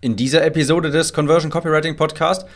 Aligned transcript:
In 0.00 0.14
dieser 0.14 0.44
Episode 0.44 0.92
des 0.92 1.12
Conversion 1.12 1.50
Copywriting 1.50 1.96
Podcast 1.96 2.46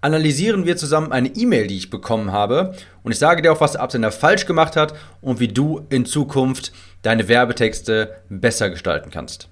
analysieren 0.00 0.64
wir 0.64 0.78
zusammen 0.78 1.12
eine 1.12 1.28
E-Mail, 1.28 1.66
die 1.66 1.76
ich 1.76 1.90
bekommen 1.90 2.32
habe 2.32 2.74
und 3.02 3.12
ich 3.12 3.18
sage 3.18 3.42
dir 3.42 3.52
auch, 3.52 3.60
was 3.60 3.72
der 3.72 3.82
Absender 3.82 4.10
falsch 4.10 4.46
gemacht 4.46 4.74
hat 4.74 4.94
und 5.20 5.38
wie 5.38 5.48
du 5.48 5.84
in 5.90 6.06
Zukunft 6.06 6.72
deine 7.02 7.28
Werbetexte 7.28 8.14
besser 8.30 8.70
gestalten 8.70 9.10
kannst. 9.10 9.50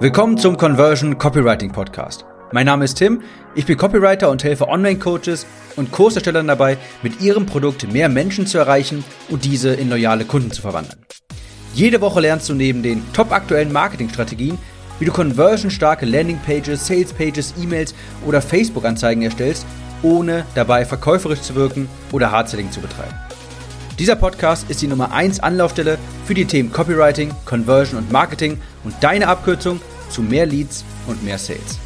Willkommen 0.00 0.38
zum 0.38 0.56
Conversion 0.56 1.18
Copywriting 1.18 1.72
Podcast. 1.72 2.24
Mein 2.50 2.64
Name 2.64 2.86
ist 2.86 2.94
Tim, 2.94 3.20
ich 3.54 3.66
bin 3.66 3.76
Copywriter 3.76 4.30
und 4.30 4.42
helfe 4.44 4.66
Online-Coaches 4.66 5.44
und 5.76 5.92
Kurserstellern 5.92 6.46
dabei, 6.46 6.78
mit 7.02 7.20
ihrem 7.20 7.44
Produkt 7.44 7.92
mehr 7.92 8.08
Menschen 8.08 8.46
zu 8.46 8.56
erreichen 8.56 9.04
und 9.28 9.44
diese 9.44 9.74
in 9.74 9.90
loyale 9.90 10.24
Kunden 10.24 10.52
zu 10.52 10.62
verwandeln. 10.62 11.04
Jede 11.74 12.00
Woche 12.00 12.20
lernst 12.20 12.48
du 12.48 12.54
neben 12.54 12.82
den 12.82 13.02
top 13.12 13.30
aktuellen 13.32 13.72
Marketingstrategien, 13.72 14.58
wie 14.98 15.04
du 15.04 15.12
conversionstarke 15.12 16.06
Landingpages, 16.06 16.86
Salespages, 16.86 17.54
E-Mails 17.60 17.94
oder 18.26 18.42
Facebook-Anzeigen 18.42 19.22
erstellst, 19.22 19.66
ohne 20.02 20.44
dabei 20.54 20.84
verkäuferisch 20.84 21.40
zu 21.40 21.54
wirken 21.54 21.88
oder 22.12 22.30
Hardselling 22.30 22.70
zu 22.70 22.80
betreiben. 22.80 23.14
Dieser 23.98 24.16
Podcast 24.16 24.68
ist 24.70 24.82
die 24.82 24.88
Nummer 24.88 25.12
1 25.12 25.40
Anlaufstelle 25.40 25.98
für 26.24 26.34
die 26.34 26.46
Themen 26.46 26.72
Copywriting, 26.72 27.30
Conversion 27.44 27.98
und 27.98 28.10
Marketing 28.10 28.60
und 28.84 28.94
deine 29.00 29.28
Abkürzung 29.28 29.80
zu 30.08 30.22
mehr 30.22 30.46
Leads 30.46 30.84
und 31.06 31.22
mehr 31.22 31.38
Sales. 31.38 31.78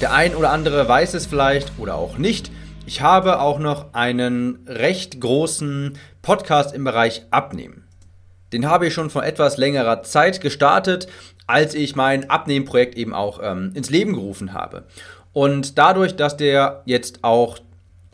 Der 0.00 0.12
ein 0.12 0.34
oder 0.34 0.50
andere 0.50 0.88
weiß 0.88 1.14
es 1.14 1.26
vielleicht 1.26 1.72
oder 1.78 1.94
auch 1.94 2.18
nicht. 2.18 2.50
Ich 2.84 3.00
habe 3.00 3.40
auch 3.40 3.58
noch 3.58 3.94
einen 3.94 4.58
recht 4.66 5.20
großen 5.20 5.96
Podcast 6.24 6.74
im 6.74 6.84
Bereich 6.84 7.26
Abnehmen. 7.30 7.86
Den 8.54 8.66
habe 8.66 8.86
ich 8.86 8.94
schon 8.94 9.10
vor 9.10 9.24
etwas 9.24 9.58
längerer 9.58 10.02
Zeit 10.02 10.40
gestartet, 10.40 11.06
als 11.46 11.74
ich 11.74 11.96
mein 11.96 12.30
Abnehmprojekt 12.30 12.96
eben 12.96 13.12
auch 13.12 13.40
ähm, 13.42 13.72
ins 13.74 13.90
Leben 13.90 14.14
gerufen 14.14 14.54
habe. 14.54 14.84
Und 15.34 15.76
dadurch, 15.76 16.16
dass 16.16 16.38
der 16.38 16.82
jetzt 16.86 17.24
auch 17.24 17.58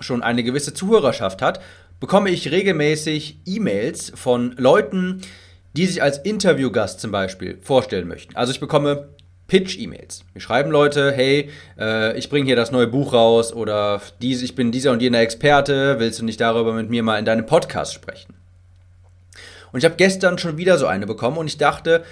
schon 0.00 0.25
eine 0.25 0.42
gewisse 0.42 0.75
Zuhörerschaft 0.75 1.41
hat, 1.41 1.61
bekomme 2.00 2.30
ich 2.30 2.50
regelmäßig 2.50 3.39
E-Mails 3.47 4.11
von 4.17 4.56
Leuten, 4.56 5.20
die 5.77 5.86
sich 5.86 6.02
als 6.02 6.19
Interviewgast 6.19 6.98
zum 6.98 7.12
Beispiel 7.12 7.58
vorstellen 7.62 8.08
möchten. 8.08 8.34
Also 8.34 8.50
ich 8.52 8.58
bekomme 8.58 9.11
Pitch-E-Mails. 9.50 10.24
Wir 10.32 10.40
schreiben 10.40 10.70
Leute, 10.70 11.10
hey, 11.10 11.50
äh, 11.76 12.16
ich 12.16 12.30
bringe 12.30 12.46
hier 12.46 12.54
das 12.54 12.70
neue 12.70 12.86
Buch 12.86 13.12
raus 13.12 13.52
oder 13.52 14.00
dies, 14.22 14.42
ich 14.42 14.54
bin 14.54 14.70
dieser 14.70 14.92
und 14.92 15.02
jener 15.02 15.18
Experte, 15.18 15.98
willst 15.98 16.20
du 16.20 16.24
nicht 16.24 16.40
darüber 16.40 16.72
mit 16.72 16.88
mir 16.88 17.02
mal 17.02 17.18
in 17.18 17.24
deinem 17.24 17.46
Podcast 17.46 17.92
sprechen? 17.92 18.34
Und 19.72 19.80
ich 19.80 19.84
habe 19.84 19.96
gestern 19.96 20.38
schon 20.38 20.56
wieder 20.56 20.78
so 20.78 20.86
eine 20.86 21.04
bekommen 21.04 21.36
und 21.36 21.48
ich 21.48 21.58
dachte, 21.58 22.04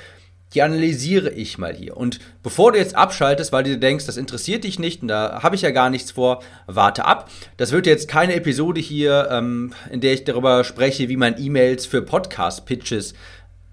die 0.53 0.63
analysiere 0.63 1.31
ich 1.31 1.59
mal 1.59 1.73
hier. 1.73 1.97
Und 1.97 2.19
bevor 2.43 2.73
du 2.73 2.79
jetzt 2.79 2.97
abschaltest, 2.97 3.53
weil 3.53 3.63
du 3.63 3.79
denkst, 3.79 4.07
das 4.07 4.17
interessiert 4.17 4.65
dich 4.65 4.81
nicht 4.81 5.03
und 5.03 5.09
da 5.09 5.41
habe 5.41 5.55
ich 5.55 5.63
ja 5.63 5.71
gar 5.71 5.91
nichts 5.91 6.11
vor, 6.11 6.43
warte 6.67 7.05
ab. 7.05 7.31
Das 7.57 7.71
wird 7.71 7.87
jetzt 7.87 8.09
keine 8.09 8.35
Episode 8.35 8.81
hier, 8.81 9.29
ähm, 9.31 9.75
in 9.93 10.01
der 10.01 10.15
ich 10.15 10.25
darüber 10.25 10.65
spreche, 10.65 11.09
wie 11.09 11.17
man 11.17 11.39
E-Mails 11.39 11.87
für 11.87 12.03
Podcast-Pitches 12.03 13.15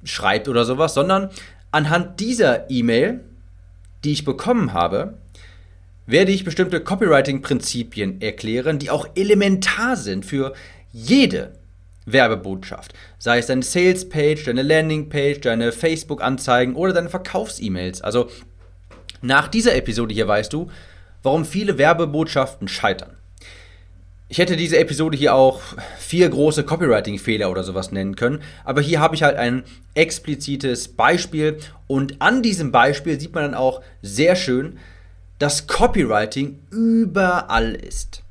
schreibt 0.04 0.48
oder 0.50 0.66
sowas, 0.66 0.94
sondern 0.94 1.32
anhand 1.72 2.20
dieser 2.20 2.70
E-Mail 2.70 3.22
die 4.06 4.14
ich 4.14 4.24
bekommen 4.24 4.74
habe, 4.74 5.18
werde 6.06 6.32
ich 6.32 6.46
bestimmte 6.46 6.80
Copywriting-Prinzipien 6.82 8.22
erklären, 8.22 8.80
die 8.80 8.92
auch 8.92 9.08
elementar 9.16 9.96
sind 9.96 10.26
für 10.26 10.54
jede 10.92 11.54
Werbebotschaft. 12.06 12.94
Sei 13.18 13.40
es 13.40 13.48
deine 13.48 13.64
Sales-Page, 13.64 14.46
deine 14.46 14.62
Landing-Page, 14.62 15.42
deine 15.42 15.72
Facebook-Anzeigen 15.72 16.76
oder 16.76 16.94
deine 16.94 17.10
Verkaufs-E-Mails. 17.10 18.02
Also 18.04 18.30
nach 19.22 19.48
dieser 19.48 19.76
Episode 19.76 20.14
hier 20.14 20.28
weißt 20.28 20.54
du, 20.54 20.70
warum 21.24 21.44
viele 21.44 21.80
Werbebotschaften 21.80 22.68
scheitern. 22.68 23.15
Ich 24.28 24.40
hätte 24.40 24.56
diese 24.58 24.80
Episode 24.80 25.16
hier 25.16 25.36
auch 25.36 25.62
vier 26.00 26.28
große 26.28 26.64
Copywriting-Fehler 26.64 27.52
oder 27.52 27.64
sowas 27.64 27.92
nennen 27.92 28.16
können, 28.16 28.42
aber 28.64 28.82
hier 28.82 29.00
habe 29.00 29.14
ich 29.14 29.22
halt 29.22 29.38
ein 29.38 29.64
explizites 29.94 30.88
Beispiel 30.88 31.60
und 31.86 32.22
an 32.22 32.42
diesem 32.42 32.72
Beispiel 32.72 33.20
sieht 33.20 33.36
man 33.36 33.44
dann 33.44 33.54
auch 33.54 33.82
sehr 34.02 34.36
schön, 34.36 34.80
dass 35.38 35.68
Copywriting 35.68 36.60
überall 36.72 37.76
ist. 37.76 38.24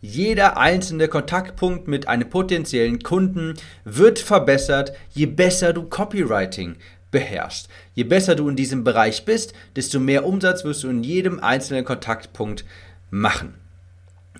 Jeder 0.00 0.58
einzelne 0.58 1.06
Kontaktpunkt 1.06 1.86
mit 1.86 2.08
einem 2.08 2.28
potenziellen 2.28 2.98
Kunden 2.98 3.54
wird 3.84 4.18
verbessert, 4.18 4.92
je 5.14 5.26
besser 5.26 5.72
du 5.72 5.84
Copywriting 5.84 6.74
beherrschst. 7.12 7.68
Je 7.94 8.02
besser 8.02 8.34
du 8.34 8.48
in 8.48 8.56
diesem 8.56 8.82
Bereich 8.82 9.24
bist, 9.24 9.54
desto 9.76 10.00
mehr 10.00 10.26
Umsatz 10.26 10.64
wirst 10.64 10.82
du 10.82 10.88
in 10.88 11.04
jedem 11.04 11.38
einzelnen 11.38 11.84
Kontaktpunkt 11.84 12.64
machen. 13.10 13.54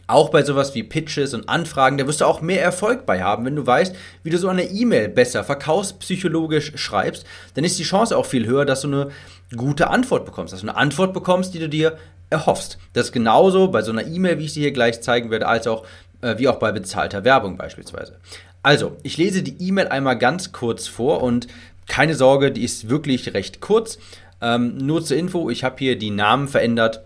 Auch 0.07 0.29
bei 0.29 0.43
sowas 0.43 0.75
wie 0.75 0.83
Pitches 0.83 1.33
und 1.33 1.49
Anfragen, 1.49 1.97
da 1.97 2.07
wirst 2.07 2.21
du 2.21 2.27
auch 2.27 2.41
mehr 2.41 2.63
Erfolg 2.63 3.07
bei 3.07 3.23
haben, 3.23 3.45
wenn 3.47 3.57
du 3.57 3.67
weißt, 3.67 3.95
wie 4.23 4.31
du 4.31 4.39
so 4.39 4.49
eine 4.49 4.65
E-Mail 4.65 5.09
besser 5.09 5.45
verkaufspsychologisch 5.45 6.73
schreibst, 6.77 7.25
dann 7.55 7.65
ist 7.65 7.79
die 7.79 7.85
Chance 7.85 8.17
auch 8.17 8.27
viel 8.27 8.47
höher, 8.47 8.65
dass 8.65 8.83
du 8.83 8.89
eine 8.89 9.09
gute 9.57 9.89
Antwort 9.89 10.27
bekommst, 10.27 10.53
dass 10.53 10.61
du 10.61 10.69
eine 10.69 10.77
Antwort 10.77 11.15
bekommst, 11.15 11.55
die 11.55 11.59
du 11.59 11.69
dir 11.69 11.97
erhoffst. 12.31 12.79
Das 12.93 13.07
ist 13.07 13.13
genauso 13.13 13.69
bei 13.69 13.83
so 13.83 13.93
einer 13.93 14.07
E-Mail, 14.07 14.39
wie 14.39 14.45
ich 14.45 14.53
sie 14.53 14.61
hier 14.61 14.73
gleich 14.73 15.01
zeigen 15.01 15.31
werde, 15.31 15.47
als 15.47 15.67
auch 15.67 15.87
äh, 16.21 16.39
wie 16.39 16.49
auch 16.49 16.59
bei 16.59 16.73
bezahlter 16.73 17.25
Werbung 17.25 17.57
beispielsweise. 17.57 18.19
Also, 18.63 18.97
ich 19.03 19.19
lese 19.19 19.43
die 19.43 19.57
E-Mail 19.67 19.89
einmal 19.89 20.19
ganz 20.19 20.53
kurz 20.53 20.87
vor 20.87 21.23
und 21.23 21.47
keine 21.87 22.15
Sorge, 22.15 22.51
die 22.51 22.65
ist 22.65 22.89
wirklich 22.89 23.35
recht 23.35 23.61
kurz. 23.61 23.99
Ähm, 24.41 24.79
nur 24.79 25.05
zur 25.05 25.17
Info, 25.17 25.51
ich 25.51 25.65
habe 25.65 25.77
hier 25.79 25.97
die 25.99 26.11
Namen 26.11 26.49
verändert 26.49 27.03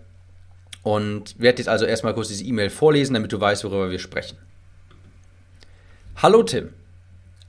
und 0.88 1.38
werde 1.38 1.58
jetzt 1.58 1.68
also 1.68 1.84
erstmal 1.84 2.14
kurz 2.14 2.28
diese 2.28 2.44
E-Mail 2.44 2.70
vorlesen, 2.70 3.12
damit 3.12 3.30
du 3.30 3.38
weißt, 3.38 3.62
worüber 3.64 3.90
wir 3.90 3.98
sprechen. 3.98 4.38
Hallo 6.16 6.42
Tim. 6.42 6.70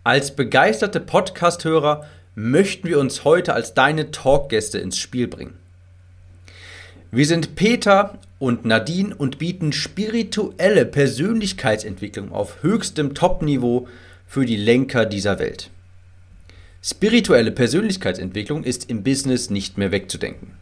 Als 0.04 0.36
begeisterte 0.36 1.00
Podcast-Hörer 1.00 2.06
möchten 2.36 2.90
wir 2.90 3.00
uns 3.00 3.24
heute 3.24 3.54
als 3.54 3.74
deine 3.74 4.12
Talkgäste 4.12 4.80
ins 4.80 4.98
Spiel 4.98 5.30
bringen. 5.30 5.58
Wir 7.12 7.26
sind 7.26 7.56
Peter 7.56 8.20
und 8.40 8.66
Nadine 8.66 9.16
und 9.16 9.40
bieten 9.40 9.72
spirituelle 9.72 10.86
Persönlichkeitsentwicklung 10.86 12.34
auf 12.34 12.62
höchstem 12.62 13.14
Top-Niveau 13.14 13.88
für 14.28 14.46
die 14.46 14.58
Lenker 14.58 15.06
dieser 15.06 15.40
Welt. 15.40 15.70
Spirituelle 16.84 17.52
Persönlichkeitsentwicklung 17.52 18.66
ist 18.66 18.90
im 18.90 19.02
Business 19.04 19.50
nicht 19.50 19.78
mehr 19.78 19.94
wegzudenken. 19.94 20.58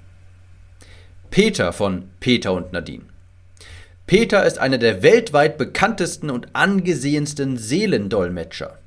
Peter 1.29 1.73
von 1.73 2.09
Peter 2.19 2.53
und 2.53 2.73
Nadine. 2.73 3.03
Peter 4.05 4.45
ist 4.45 4.57
einer 4.57 4.77
der 4.77 5.03
weltweit 5.03 5.57
bekanntesten 5.57 6.29
und 6.29 6.47
angesehensten 6.53 7.57
Seelendolmetscher. 7.57 8.77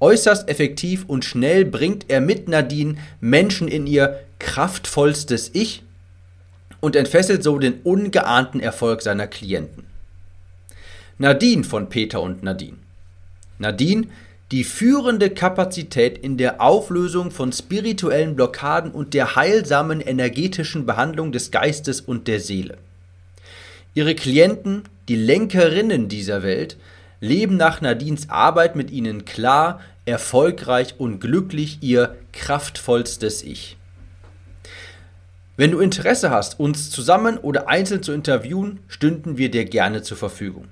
Äußerst 0.00 0.48
effektiv 0.48 1.04
und 1.06 1.24
schnell 1.24 1.64
bringt 1.64 2.06
er 2.08 2.20
mit 2.20 2.48
Nadine 2.48 2.96
Menschen 3.20 3.68
in 3.68 3.86
ihr 3.86 4.20
kraftvollstes 4.38 5.50
Ich 5.52 5.82
und 6.80 6.96
entfesselt 6.96 7.42
so 7.42 7.58
den 7.58 7.80
ungeahnten 7.82 8.60
Erfolg 8.60 9.02
seiner 9.02 9.26
Klienten. 9.26 9.84
Nadine 11.18 11.64
von 11.64 11.88
Peter 11.88 12.22
und 12.22 12.42
Nadine. 12.42 12.78
Nadine 13.58 14.06
die 14.52 14.64
führende 14.64 15.30
Kapazität 15.30 16.18
in 16.18 16.36
der 16.36 16.60
Auflösung 16.60 17.30
von 17.30 17.52
spirituellen 17.52 18.34
Blockaden 18.34 18.90
und 18.90 19.14
der 19.14 19.36
heilsamen 19.36 20.00
energetischen 20.00 20.86
Behandlung 20.86 21.30
des 21.30 21.52
Geistes 21.52 22.00
und 22.00 22.26
der 22.26 22.40
Seele. 22.40 22.76
Ihre 23.94 24.14
Klienten, 24.14 24.82
die 25.08 25.16
Lenkerinnen 25.16 26.08
dieser 26.08 26.42
Welt, 26.42 26.76
leben 27.20 27.56
nach 27.56 27.80
Nadines 27.80 28.28
Arbeit 28.28 28.74
mit 28.74 28.90
ihnen 28.90 29.24
klar, 29.24 29.80
erfolgreich 30.04 30.94
und 30.98 31.20
glücklich 31.20 31.78
ihr 31.82 32.16
kraftvollstes 32.32 33.42
Ich. 33.42 33.76
Wenn 35.56 35.72
du 35.72 35.78
Interesse 35.78 36.30
hast, 36.30 36.58
uns 36.58 36.90
zusammen 36.90 37.36
oder 37.36 37.68
einzeln 37.68 38.02
zu 38.02 38.12
interviewen, 38.12 38.80
stünden 38.88 39.36
wir 39.36 39.50
dir 39.50 39.64
gerne 39.64 40.02
zur 40.02 40.16
Verfügung. 40.16 40.68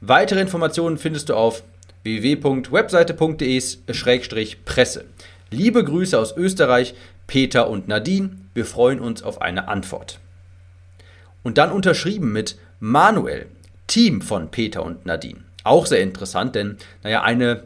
Weitere 0.00 0.40
Informationen 0.40 0.98
findest 0.98 1.28
du 1.28 1.34
auf 1.34 1.62
www.webseite.de-presse. 2.04 5.04
Liebe 5.50 5.84
Grüße 5.84 6.18
aus 6.18 6.34
Österreich, 6.36 6.94
Peter 7.26 7.68
und 7.68 7.88
Nadine. 7.88 8.30
Wir 8.54 8.64
freuen 8.64 9.00
uns 9.00 9.22
auf 9.22 9.42
eine 9.42 9.68
Antwort. 9.68 10.18
Und 11.42 11.58
dann 11.58 11.72
unterschrieben 11.72 12.32
mit 12.32 12.56
Manuel, 12.80 13.46
Team 13.86 14.22
von 14.22 14.50
Peter 14.50 14.82
und 14.84 15.06
Nadine. 15.06 15.40
Auch 15.64 15.86
sehr 15.86 16.00
interessant, 16.00 16.54
denn 16.54 16.76
naja, 17.02 17.22
eine 17.22 17.64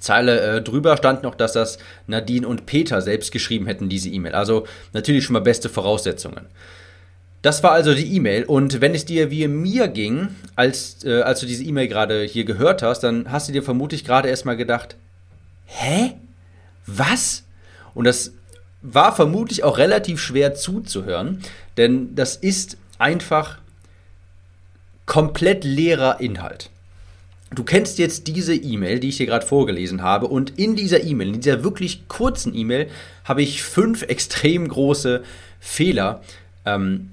Zeile 0.00 0.40
äh, 0.40 0.62
drüber 0.62 0.96
stand 0.96 1.22
noch, 1.22 1.34
dass 1.34 1.52
das 1.52 1.78
Nadine 2.06 2.46
und 2.46 2.66
Peter 2.66 3.02
selbst 3.02 3.32
geschrieben 3.32 3.66
hätten, 3.66 3.88
diese 3.88 4.10
E-Mail. 4.10 4.34
Also 4.34 4.66
natürlich 4.92 5.24
schon 5.24 5.34
mal 5.34 5.40
beste 5.40 5.68
Voraussetzungen. 5.68 6.46
Das 7.42 7.62
war 7.62 7.72
also 7.72 7.94
die 7.94 8.16
E-Mail. 8.16 8.44
Und 8.44 8.80
wenn 8.80 8.94
es 8.94 9.04
dir 9.04 9.30
wie 9.30 9.46
mir 9.46 9.88
ging, 9.88 10.28
als, 10.56 11.04
äh, 11.04 11.22
als 11.22 11.40
du 11.40 11.46
diese 11.46 11.64
E-Mail 11.64 11.88
gerade 11.88 12.24
hier 12.24 12.44
gehört 12.44 12.82
hast, 12.82 13.00
dann 13.00 13.30
hast 13.30 13.48
du 13.48 13.52
dir 13.52 13.62
vermutlich 13.62 14.04
gerade 14.04 14.28
erstmal 14.28 14.56
gedacht, 14.56 14.96
hä? 15.66 16.14
Was? 16.86 17.44
Und 17.94 18.04
das 18.04 18.32
war 18.82 19.14
vermutlich 19.14 19.64
auch 19.64 19.78
relativ 19.78 20.20
schwer 20.20 20.54
zuzuhören, 20.54 21.42
denn 21.76 22.14
das 22.14 22.36
ist 22.36 22.76
einfach 22.98 23.58
komplett 25.06 25.64
leerer 25.64 26.20
Inhalt. 26.20 26.70
Du 27.50 27.64
kennst 27.64 27.98
jetzt 27.98 28.26
diese 28.26 28.54
E-Mail, 28.54 29.00
die 29.00 29.08
ich 29.08 29.16
dir 29.16 29.26
gerade 29.26 29.46
vorgelesen 29.46 30.02
habe, 30.02 30.26
und 30.26 30.58
in 30.58 30.76
dieser 30.76 31.02
E-Mail, 31.02 31.28
in 31.28 31.40
dieser 31.40 31.64
wirklich 31.64 32.06
kurzen 32.08 32.54
E-Mail, 32.54 32.88
habe 33.24 33.42
ich 33.42 33.62
fünf 33.62 34.02
extrem 34.08 34.68
große 34.68 35.22
Fehler 35.60 36.22
ähm, 36.66 37.10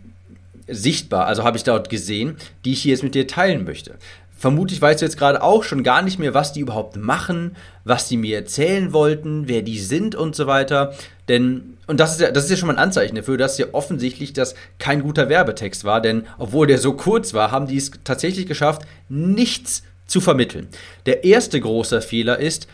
sichtbar, 0.68 1.26
also 1.28 1.44
habe 1.44 1.58
ich 1.58 1.64
dort 1.64 1.90
gesehen, 1.90 2.38
die 2.64 2.74
ich 2.74 2.82
hier 2.82 2.92
jetzt 2.92 3.04
mit 3.04 3.16
dir 3.16 3.28
teilen 3.28 3.64
möchte. 3.66 3.96
Vermutlich 4.38 4.82
weißt 4.82 5.02
du 5.02 5.06
jetzt 5.06 5.18
gerade 5.18 5.42
auch 5.42 5.64
schon 5.64 5.84
gar 5.84 6.02
nicht 6.02 6.20
mehr, 6.20 6.34
was 6.34 6.52
die 6.52 6.60
überhaupt 6.60 6.98
machen, 6.98 7.56
was 7.86 8.08
die 8.08 8.18
mir 8.18 8.36
erzählen 8.36 8.92
wollten, 8.92 9.48
wer 9.48 9.62
die 9.62 9.80
sind 9.80 10.14
und 10.14 10.36
so 10.36 10.46
weiter. 10.46 10.94
Denn, 11.30 11.78
und 11.88 12.00
das 12.00 12.14
ist 12.14 12.22
ja, 12.22 12.32
das 12.32 12.44
ist 12.44 12.50
ja 12.52 12.58
schon 12.58 12.68
mal 12.68 12.74
ein 12.74 12.84
Anzeichen 12.84 13.16
dafür, 13.16 13.38
dass 13.38 13.58
ja 13.58 13.68
offensichtlich 13.72 14.34
das 14.34 14.54
kein 14.78 15.02
guter 15.02 15.30
Werbetext 15.30 15.86
war, 15.86 16.02
denn 16.02 16.28
obwohl 16.38 16.68
der 16.68 16.80
so 16.80 16.94
kurz 16.94 17.34
war, 17.34 17.52
haben 17.52 17.68
die 17.68 17.78
es 17.78 17.92
tatsächlich 18.04 18.46
geschafft, 18.46 18.82
nichts 19.08 19.84
zu 20.06 20.20
vermitteln. 20.20 20.68
Der 21.06 21.24
erste 21.24 21.60
große 21.60 22.02
Fehler 22.02 22.38
ist 22.40 22.68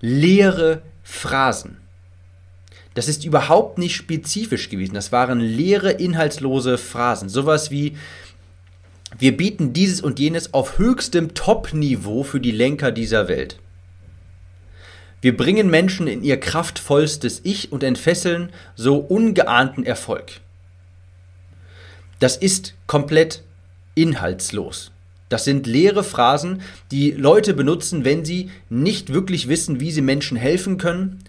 leere 0.00 0.82
Phrasen. 1.02 1.83
Das 2.94 3.08
ist 3.08 3.24
überhaupt 3.24 3.78
nicht 3.78 3.96
spezifisch 3.96 4.68
gewesen. 4.68 4.94
Das 4.94 5.10
waren 5.10 5.40
leere, 5.40 5.90
inhaltslose 5.90 6.78
Phrasen. 6.78 7.28
Sowas 7.28 7.70
wie, 7.70 7.96
wir 9.18 9.36
bieten 9.36 9.72
dieses 9.72 10.00
und 10.00 10.20
jenes 10.20 10.54
auf 10.54 10.78
höchstem 10.78 11.34
Top-Niveau 11.34 12.22
für 12.22 12.40
die 12.40 12.52
Lenker 12.52 12.92
dieser 12.92 13.28
Welt. 13.28 13.58
Wir 15.20 15.36
bringen 15.36 15.70
Menschen 15.70 16.06
in 16.06 16.22
ihr 16.22 16.38
kraftvollstes 16.38 17.40
Ich 17.44 17.72
und 17.72 17.82
entfesseln 17.82 18.50
so 18.76 18.98
ungeahnten 18.98 19.84
Erfolg. 19.84 20.40
Das 22.20 22.36
ist 22.36 22.74
komplett 22.86 23.42
inhaltslos. 23.94 24.92
Das 25.30 25.44
sind 25.44 25.66
leere 25.66 26.04
Phrasen, 26.04 26.60
die 26.90 27.10
Leute 27.10 27.54
benutzen, 27.54 28.04
wenn 28.04 28.24
sie 28.24 28.50
nicht 28.68 29.12
wirklich 29.12 29.48
wissen, 29.48 29.80
wie 29.80 29.90
sie 29.90 30.02
Menschen 30.02 30.36
helfen 30.36 30.78
können 30.78 31.24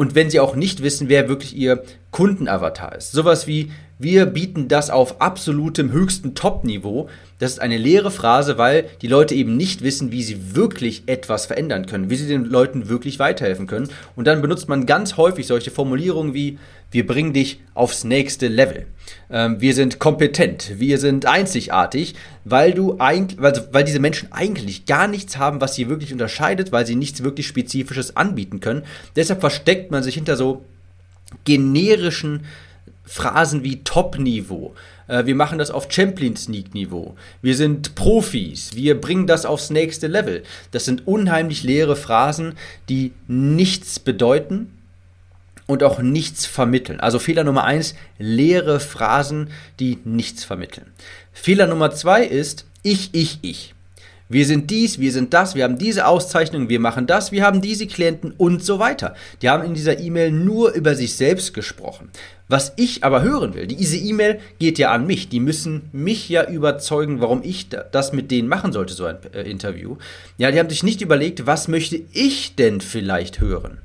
und 0.00 0.14
wenn 0.14 0.30
sie 0.30 0.40
auch 0.40 0.56
nicht 0.56 0.82
wissen, 0.82 1.10
wer 1.10 1.28
wirklich 1.28 1.54
ihr 1.54 1.82
Kundenavatar 2.10 2.96
ist. 2.96 3.12
Sowas 3.12 3.46
wie, 3.46 3.70
wir 4.00 4.24
bieten 4.24 4.68
das 4.68 4.88
auf 4.88 5.20
absolutem 5.20 5.92
höchsten 5.92 6.34
Top-Niveau. 6.34 7.10
Das 7.38 7.52
ist 7.52 7.60
eine 7.60 7.76
leere 7.76 8.10
Phrase, 8.10 8.56
weil 8.56 8.88
die 9.02 9.08
Leute 9.08 9.34
eben 9.34 9.58
nicht 9.58 9.82
wissen, 9.82 10.10
wie 10.10 10.22
sie 10.22 10.56
wirklich 10.56 11.02
etwas 11.04 11.44
verändern 11.44 11.84
können, 11.84 12.08
wie 12.08 12.16
sie 12.16 12.26
den 12.26 12.46
Leuten 12.46 12.88
wirklich 12.88 13.18
weiterhelfen 13.18 13.66
können. 13.66 13.90
Und 14.16 14.26
dann 14.26 14.40
benutzt 14.40 14.70
man 14.70 14.86
ganz 14.86 15.18
häufig 15.18 15.46
solche 15.46 15.70
Formulierungen 15.70 16.32
wie, 16.32 16.58
wir 16.90 17.06
bringen 17.06 17.34
dich 17.34 17.60
aufs 17.74 18.04
nächste 18.04 18.48
Level. 18.48 18.86
Ähm, 19.30 19.60
wir 19.60 19.74
sind 19.74 19.98
kompetent, 19.98 20.80
wir 20.80 20.96
sind 20.96 21.26
einzigartig, 21.26 22.14
weil 22.46 22.72
du 22.72 22.96
eigentlich, 22.98 23.40
weil, 23.40 23.68
weil 23.70 23.84
diese 23.84 24.00
Menschen 24.00 24.32
eigentlich 24.32 24.86
gar 24.86 25.08
nichts 25.08 25.36
haben, 25.36 25.60
was 25.60 25.74
sie 25.74 25.90
wirklich 25.90 26.10
unterscheidet, 26.10 26.72
weil 26.72 26.86
sie 26.86 26.96
nichts 26.96 27.22
wirklich 27.22 27.46
Spezifisches 27.46 28.16
anbieten 28.16 28.60
können. 28.60 28.82
Deshalb 29.14 29.40
versteckt 29.40 29.90
man 29.90 30.02
sich 30.02 30.14
hinter 30.14 30.36
so 30.36 30.64
generischen 31.44 32.46
Phrasen 33.10 33.64
wie 33.64 33.82
Top-Niveau. 33.82 34.76
Äh, 35.08 35.26
wir 35.26 35.34
machen 35.34 35.58
das 35.58 35.72
auf 35.72 35.90
Champions 35.90 36.46
League-Niveau. 36.46 37.16
Wir 37.42 37.56
sind 37.56 37.96
Profis. 37.96 38.70
Wir 38.76 39.00
bringen 39.00 39.26
das 39.26 39.44
aufs 39.44 39.70
nächste 39.70 40.06
Level. 40.06 40.44
Das 40.70 40.84
sind 40.84 41.08
unheimlich 41.08 41.64
leere 41.64 41.96
Phrasen, 41.96 42.54
die 42.88 43.10
nichts 43.26 43.98
bedeuten 43.98 44.70
und 45.66 45.82
auch 45.82 45.98
nichts 45.98 46.46
vermitteln. 46.46 47.00
Also 47.00 47.18
Fehler 47.18 47.42
Nummer 47.42 47.64
eins, 47.64 47.96
leere 48.18 48.78
Phrasen, 48.78 49.50
die 49.80 49.98
nichts 50.04 50.44
vermitteln. 50.44 50.86
Fehler 51.32 51.66
Nummer 51.66 51.90
zwei 51.90 52.24
ist 52.24 52.64
ich, 52.84 53.10
ich, 53.12 53.40
ich. 53.42 53.74
Wir 54.32 54.46
sind 54.46 54.70
dies, 54.70 55.00
wir 55.00 55.10
sind 55.10 55.34
das, 55.34 55.56
wir 55.56 55.64
haben 55.64 55.76
diese 55.76 56.06
Auszeichnung, 56.06 56.68
wir 56.68 56.78
machen 56.78 57.08
das, 57.08 57.32
wir 57.32 57.42
haben 57.42 57.60
diese 57.60 57.88
Klienten 57.88 58.32
und 58.36 58.64
so 58.64 58.78
weiter. 58.78 59.16
Die 59.42 59.50
haben 59.50 59.64
in 59.64 59.74
dieser 59.74 59.98
E-Mail 59.98 60.30
nur 60.30 60.70
über 60.70 60.94
sich 60.94 61.16
selbst 61.16 61.52
gesprochen. 61.52 62.10
Was 62.46 62.72
ich 62.76 63.02
aber 63.02 63.22
hören 63.22 63.54
will, 63.54 63.66
diese 63.66 63.96
E-Mail 63.96 64.38
geht 64.60 64.78
ja 64.78 64.92
an 64.92 65.04
mich. 65.04 65.30
Die 65.30 65.40
müssen 65.40 65.90
mich 65.90 66.28
ja 66.28 66.48
überzeugen, 66.48 67.20
warum 67.20 67.42
ich 67.42 67.70
das 67.70 68.12
mit 68.12 68.30
denen 68.30 68.46
machen 68.46 68.72
sollte, 68.72 68.94
so 68.94 69.04
ein 69.04 69.18
äh, 69.34 69.42
Interview. 69.42 69.96
Ja, 70.38 70.52
die 70.52 70.60
haben 70.60 70.70
sich 70.70 70.84
nicht 70.84 71.00
überlegt, 71.00 71.48
was 71.48 71.66
möchte 71.66 72.00
ich 72.12 72.54
denn 72.54 72.80
vielleicht 72.80 73.40
hören? 73.40 73.78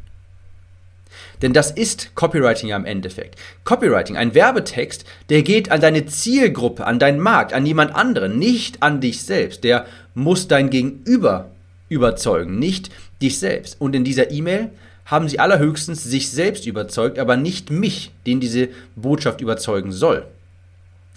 Denn 1.42 1.54
das 1.54 1.72
ist 1.72 2.16
Copywriting 2.16 2.70
ja 2.70 2.78
im 2.78 2.86
Endeffekt. 2.86 3.40
Copywriting, 3.64 4.18
ein 4.18 4.34
Werbetext, 4.34 5.06
der 5.30 5.44
geht 5.44 5.72
an 5.72 5.82
deine 5.82 6.06
Zielgruppe, 6.06 6.86
an 6.86 7.00
deinen 7.00 7.20
Markt, 7.20 7.54
an 7.54 7.66
jemand 7.66 7.96
anderen, 7.96 8.40
nicht 8.40 8.82
an 8.82 9.02
dich 9.02 9.22
selbst. 9.24 9.64
Der 9.64 9.86
muss 10.14 10.48
dein 10.48 10.70
Gegenüber 10.70 11.52
überzeugen, 11.90 12.60
nicht 12.60 12.90
dich 13.22 13.40
selbst. 13.40 13.80
Und 13.80 13.96
in 13.96 14.04
dieser 14.04 14.32
E-Mail 14.32 14.72
haben 15.06 15.30
sie 15.30 15.40
allerhöchstens 15.40 16.04
sich 16.04 16.32
selbst 16.32 16.66
überzeugt, 16.66 17.20
aber 17.20 17.38
nicht 17.38 17.70
mich, 17.70 18.12
den 18.26 18.40
diese 18.40 18.70
Botschaft 18.96 19.42
überzeugen 19.42 19.92
soll. 19.92 20.26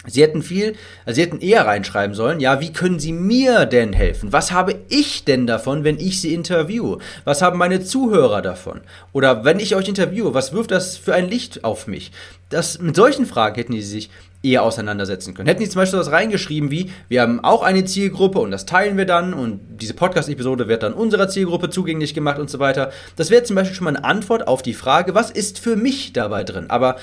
Sie 0.07 0.21
hätten 0.21 0.41
viel, 0.41 0.75
also 1.05 1.15
sie 1.15 1.27
hätten 1.27 1.41
eher 1.41 1.67
reinschreiben 1.67 2.15
sollen, 2.15 2.39
ja, 2.39 2.61
wie 2.61 2.71
können 2.71 2.99
Sie 2.99 3.11
mir 3.11 3.65
denn 3.65 3.91
helfen? 3.91 4.31
Was 4.31 4.53
habe 4.53 4.75
ich 4.87 5.25
denn 5.25 5.45
davon, 5.45 5.83
wenn 5.83 5.99
ich 5.99 6.21
Sie 6.21 6.33
interviewe? 6.33 6.99
Was 7.25 7.41
haben 7.41 7.59
meine 7.59 7.83
Zuhörer 7.83 8.41
davon? 8.41 8.79
Oder 9.11 9.43
wenn 9.43 9.59
ich 9.59 9.75
euch 9.75 9.89
interviewe, 9.89 10.33
was 10.33 10.53
wirft 10.53 10.71
das 10.71 10.95
für 10.95 11.13
ein 11.13 11.27
Licht 11.27 11.65
auf 11.65 11.85
mich? 11.85 12.13
Das, 12.49 12.79
mit 12.79 12.95
solchen 12.95 13.25
Fragen 13.25 13.55
hätten 13.55 13.73
sie 13.73 13.81
sich 13.81 14.09
eher 14.41 14.63
auseinandersetzen 14.63 15.33
können. 15.33 15.47
Hätten 15.47 15.61
die 15.61 15.69
zum 15.69 15.81
Beispiel 15.81 15.99
was 15.99 16.11
reingeschrieben 16.11 16.71
wie, 16.71 16.91
wir 17.09 17.21
haben 17.21 17.43
auch 17.43 17.61
eine 17.61 17.83
Zielgruppe 17.83 18.39
und 18.39 18.51
das 18.51 18.65
teilen 18.65 18.97
wir 18.97 19.05
dann 19.05 19.33
und 19.33 19.59
diese 19.81 19.93
Podcast-Episode 19.93 20.69
wird 20.69 20.81
dann 20.81 20.93
unserer 20.93 21.27
Zielgruppe 21.27 21.69
zugänglich 21.69 22.13
gemacht 22.13 22.39
und 22.39 22.49
so 22.49 22.59
weiter. 22.59 22.91
Das 23.17 23.29
wäre 23.31 23.43
zum 23.43 23.57
Beispiel 23.57 23.75
schon 23.75 23.83
mal 23.83 23.97
eine 23.97 24.05
Antwort 24.05 24.47
auf 24.47 24.61
die 24.61 24.73
Frage, 24.73 25.13
was 25.13 25.29
ist 25.29 25.59
für 25.59 25.75
mich 25.75 26.13
dabei 26.13 26.45
drin? 26.45 26.69
Aber 26.69 26.95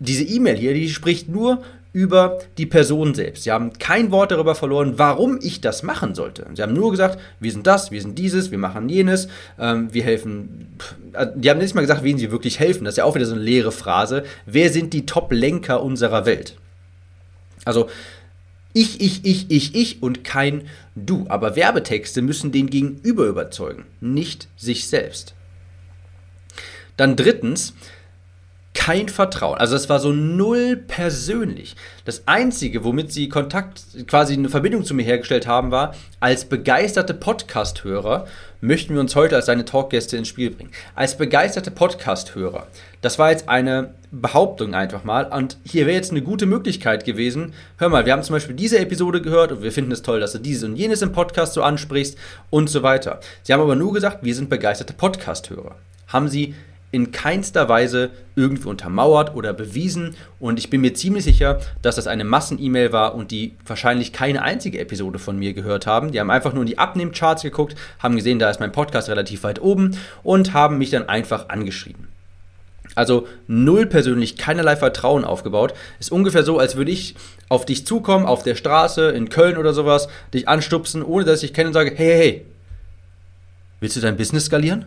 diese 0.00 0.24
E-Mail 0.24 0.56
hier, 0.56 0.74
die 0.74 0.88
spricht 0.88 1.28
nur 1.28 1.62
über 1.92 2.38
die 2.58 2.66
Person 2.66 3.14
selbst. 3.14 3.44
Sie 3.44 3.50
haben 3.50 3.72
kein 3.72 4.10
Wort 4.10 4.30
darüber 4.30 4.54
verloren, 4.54 4.94
warum 4.96 5.38
ich 5.42 5.60
das 5.60 5.82
machen 5.82 6.14
sollte. 6.14 6.46
Sie 6.54 6.62
haben 6.62 6.74
nur 6.74 6.90
gesagt, 6.90 7.18
wir 7.40 7.50
sind 7.50 7.66
das, 7.66 7.90
wir 7.90 8.00
sind 8.00 8.18
dieses, 8.18 8.50
wir 8.50 8.58
machen 8.58 8.88
jenes, 8.88 9.28
ähm, 9.58 9.92
wir 9.92 10.04
helfen. 10.04 10.74
Äh, 11.14 11.28
die 11.34 11.50
haben 11.50 11.58
nicht 11.58 11.74
mal 11.74 11.80
gesagt, 11.80 12.04
wen 12.04 12.18
sie 12.18 12.30
wirklich 12.30 12.58
helfen. 12.58 12.84
Das 12.84 12.94
ist 12.94 12.98
ja 12.98 13.04
auch 13.04 13.14
wieder 13.14 13.26
so 13.26 13.34
eine 13.34 13.42
leere 13.42 13.72
Phrase. 13.72 14.24
Wer 14.46 14.70
sind 14.70 14.92
die 14.92 15.06
Top-Lenker 15.06 15.82
unserer 15.82 16.26
Welt? 16.26 16.56
Also 17.64 17.88
ich, 18.74 19.00
ich, 19.00 19.24
ich, 19.24 19.50
ich, 19.50 19.74
ich 19.74 20.02
und 20.02 20.24
kein 20.24 20.68
Du. 20.94 21.26
Aber 21.28 21.56
Werbetexte 21.56 22.22
müssen 22.22 22.52
den 22.52 22.68
Gegenüber 22.68 23.26
überzeugen, 23.26 23.86
nicht 24.00 24.48
sich 24.56 24.88
selbst. 24.88 25.34
Dann 26.96 27.16
drittens, 27.16 27.74
kein 28.78 29.08
Vertrauen. 29.08 29.58
Also 29.58 29.74
es 29.74 29.88
war 29.88 29.98
so 29.98 30.12
null 30.12 30.76
persönlich. 30.76 31.74
Das 32.04 32.22
Einzige, 32.26 32.84
womit 32.84 33.12
sie 33.12 33.28
Kontakt, 33.28 33.82
quasi 34.06 34.34
eine 34.34 34.48
Verbindung 34.48 34.84
zu 34.84 34.94
mir 34.94 35.02
hergestellt 35.02 35.48
haben, 35.48 35.72
war, 35.72 35.96
als 36.20 36.44
begeisterte 36.44 37.12
Podcast-Hörer 37.12 38.28
möchten 38.60 38.94
wir 38.94 39.00
uns 39.00 39.16
heute 39.16 39.34
als 39.34 39.46
deine 39.46 39.64
Talkgäste 39.64 40.16
ins 40.16 40.28
Spiel 40.28 40.50
bringen. 40.52 40.70
Als 40.94 41.16
begeisterte 41.16 41.72
Podcast-Hörer. 41.72 42.68
Das 43.00 43.18
war 43.18 43.32
jetzt 43.32 43.48
eine 43.48 43.94
Behauptung 44.12 44.76
einfach 44.76 45.02
mal. 45.02 45.24
Und 45.26 45.58
hier 45.64 45.86
wäre 45.86 45.96
jetzt 45.96 46.12
eine 46.12 46.22
gute 46.22 46.46
Möglichkeit 46.46 47.04
gewesen. 47.04 47.54
Hör 47.78 47.88
mal, 47.88 48.06
wir 48.06 48.12
haben 48.12 48.22
zum 48.22 48.34
Beispiel 48.34 48.54
diese 48.54 48.78
Episode 48.78 49.20
gehört 49.20 49.50
und 49.50 49.62
wir 49.64 49.72
finden 49.72 49.90
es 49.90 50.02
toll, 50.02 50.20
dass 50.20 50.32
du 50.32 50.38
dieses 50.38 50.62
und 50.62 50.76
jenes 50.76 51.02
im 51.02 51.10
Podcast 51.10 51.54
so 51.54 51.64
ansprichst 51.64 52.16
und 52.48 52.70
so 52.70 52.84
weiter. 52.84 53.18
Sie 53.42 53.52
haben 53.52 53.60
aber 53.60 53.74
nur 53.74 53.92
gesagt, 53.92 54.22
wir 54.22 54.36
sind 54.36 54.48
begeisterte 54.48 54.92
Podcast-Hörer. 54.92 55.74
Haben 56.06 56.28
sie 56.28 56.54
in 56.90 57.12
keinster 57.12 57.68
Weise 57.68 58.10
irgendwie 58.34 58.68
untermauert 58.68 59.34
oder 59.34 59.52
bewiesen 59.52 60.14
und 60.40 60.58
ich 60.58 60.70
bin 60.70 60.80
mir 60.80 60.94
ziemlich 60.94 61.24
sicher, 61.24 61.60
dass 61.82 61.96
das 61.96 62.06
eine 62.06 62.24
Massen-E-Mail 62.24 62.92
war 62.92 63.14
und 63.14 63.30
die 63.30 63.54
wahrscheinlich 63.66 64.12
keine 64.12 64.42
einzige 64.42 64.78
Episode 64.78 65.18
von 65.18 65.38
mir 65.38 65.52
gehört 65.52 65.86
haben. 65.86 66.12
Die 66.12 66.20
haben 66.20 66.30
einfach 66.30 66.54
nur 66.54 66.62
in 66.62 66.68
die 66.68 66.78
Abnehmcharts 66.78 67.42
geguckt, 67.42 67.74
haben 67.98 68.16
gesehen, 68.16 68.38
da 68.38 68.48
ist 68.48 68.60
mein 68.60 68.72
Podcast 68.72 69.08
relativ 69.08 69.42
weit 69.42 69.60
oben 69.60 69.98
und 70.22 70.54
haben 70.54 70.78
mich 70.78 70.90
dann 70.90 71.08
einfach 71.08 71.50
angeschrieben. 71.50 72.08
Also 72.94 73.28
null 73.46 73.86
persönlich, 73.86 74.36
keinerlei 74.36 74.74
Vertrauen 74.74 75.24
aufgebaut. 75.24 75.74
Ist 76.00 76.10
ungefähr 76.10 76.42
so, 76.42 76.58
als 76.58 76.74
würde 76.74 76.90
ich 76.90 77.14
auf 77.48 77.64
dich 77.64 77.86
zukommen, 77.86 78.26
auf 78.26 78.42
der 78.42 78.54
Straße, 78.54 79.10
in 79.10 79.28
Köln 79.28 79.56
oder 79.56 79.72
sowas, 79.72 80.08
dich 80.32 80.48
anstupsen, 80.48 81.02
ohne 81.02 81.24
dass 81.24 81.42
ich 81.42 81.52
kenne 81.52 81.68
und 81.68 81.74
sage, 81.74 81.92
hey, 81.94 82.06
hey, 82.06 82.18
hey, 82.18 82.46
willst 83.80 83.96
du 83.96 84.00
dein 84.00 84.16
Business 84.16 84.46
skalieren? 84.46 84.86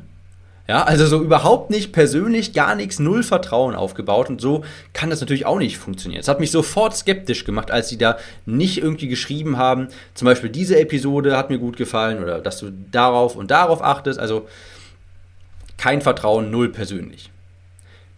Ja, 0.68 0.84
also 0.84 1.06
so 1.06 1.22
überhaupt 1.22 1.70
nicht 1.70 1.92
persönlich, 1.92 2.54
gar 2.54 2.76
nichts, 2.76 3.00
null 3.00 3.24
Vertrauen 3.24 3.76
aufgebaut 3.76 4.30
und 4.30 4.40
so 4.40 4.64
kann 4.94 5.10
das 5.10 5.20
natürlich 5.20 5.46
auch 5.46 5.58
nicht 5.58 5.78
funktionieren. 5.78 6.22
Es 6.22 6.28
hat 6.28 6.40
mich 6.40 6.52
sofort 6.52 6.96
skeptisch 6.96 7.46
gemacht, 7.46 7.72
als 7.72 7.90
sie 7.90 7.98
da 7.98 8.18
nicht 8.46 8.78
irgendwie 8.78 9.08
geschrieben 9.08 9.58
haben, 9.58 9.90
zum 10.14 10.28
Beispiel 10.28 10.50
diese 10.50 10.80
Episode 10.80 11.36
hat 11.36 11.50
mir 11.50 11.58
gut 11.58 11.78
gefallen 11.78 12.24
oder 12.24 12.40
dass 12.40 12.60
du 12.60 12.72
darauf 12.92 13.36
und 13.36 13.52
darauf 13.52 13.84
achtest. 13.84 14.20
Also 14.20 14.48
kein 15.78 16.02
Vertrauen, 16.02 16.52
null 16.52 16.70
persönlich. 16.70 17.32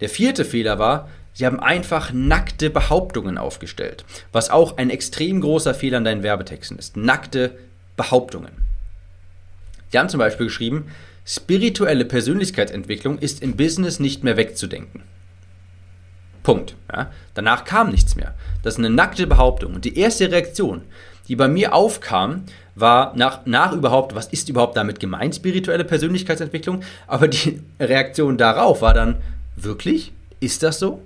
Der 0.01 0.09
vierte 0.09 0.43
Fehler 0.43 0.79
war, 0.79 1.09
sie 1.31 1.45
haben 1.45 1.61
einfach 1.61 2.11
nackte 2.11 2.69
Behauptungen 2.69 3.37
aufgestellt, 3.37 4.03
was 4.33 4.49
auch 4.49 4.77
ein 4.77 4.89
extrem 4.89 5.39
großer 5.39 5.73
Fehler 5.73 5.99
in 5.99 6.03
deinen 6.03 6.23
Werbetexten 6.23 6.77
ist. 6.77 6.97
Nackte 6.97 7.57
Behauptungen. 7.95 8.51
Sie 9.91 9.97
haben 9.97 10.09
zum 10.09 10.19
Beispiel 10.19 10.47
geschrieben, 10.47 10.91
spirituelle 11.25 12.05
Persönlichkeitsentwicklung 12.05 13.17
ist 13.17 13.41
im 13.41 13.55
Business 13.55 13.99
nicht 13.99 14.23
mehr 14.23 14.37
wegzudenken. 14.37 15.03
Punkt. 16.43 16.75
Ja? 16.91 17.11
Danach 17.33 17.63
kam 17.63 17.89
nichts 17.89 18.15
mehr. 18.15 18.35
Das 18.61 18.75
ist 18.75 18.79
eine 18.79 18.89
nackte 18.89 19.25
Behauptung. 19.27 19.73
Und 19.73 19.85
die 19.85 19.97
erste 19.97 20.29
Reaktion, 20.29 20.81
die 21.27 21.35
bei 21.35 21.47
mir 21.47 21.73
aufkam, 21.73 22.43
war 22.75 23.15
nach, 23.15 23.45
nach 23.45 23.71
überhaupt, 23.71 24.15
was 24.15 24.27
ist 24.27 24.49
überhaupt 24.49 24.75
damit 24.75 24.99
gemeint, 24.99 25.35
spirituelle 25.35 25.85
Persönlichkeitsentwicklung? 25.85 26.83
Aber 27.07 27.27
die 27.27 27.61
Reaktion 27.79 28.37
darauf 28.37 28.81
war 28.81 28.93
dann, 28.93 29.17
wirklich? 29.55 30.11
Ist 30.39 30.63
das 30.63 30.79
so? 30.79 31.01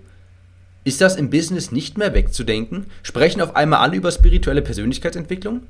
Ist 0.84 1.02
das 1.02 1.18
im 1.18 1.30
Business 1.30 1.72
nicht 1.72 1.98
mehr 1.98 2.14
wegzudenken? 2.14 2.86
Sprechen 3.04 3.42
auf 3.42 3.56
einmal 3.56 3.80
alle 3.80 3.98
über 3.98 4.12
spirituelle 4.12 4.62
Persönlichkeitsentwicklung? 4.62 5.62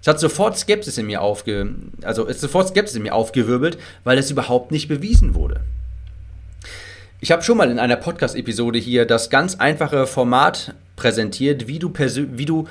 Es 0.00 0.06
hat 0.06 0.18
sofort 0.18 0.56
Skepsis 0.56 0.96
in 0.98 1.06
mir 1.06 1.20
aufge, 1.20 1.74
also 2.02 2.24
ist 2.24 2.40
sofort 2.40 2.68
Skepsis 2.68 2.96
in 2.96 3.02
mir 3.02 3.14
aufgewirbelt, 3.14 3.78
weil 4.04 4.18
es 4.18 4.30
überhaupt 4.30 4.70
nicht 4.70 4.88
bewiesen 4.88 5.34
wurde. 5.34 5.60
Ich 7.20 7.30
habe 7.30 7.42
schon 7.42 7.58
mal 7.58 7.70
in 7.70 7.78
einer 7.78 7.96
Podcast-Episode 7.96 8.78
hier 8.78 9.04
das 9.04 9.28
ganz 9.28 9.56
einfache 9.56 10.06
Format 10.06 10.74
präsentiert, 10.96 11.68
wie 11.68 11.78
du, 11.78 11.92
wie 11.92 12.46
du 12.46 12.66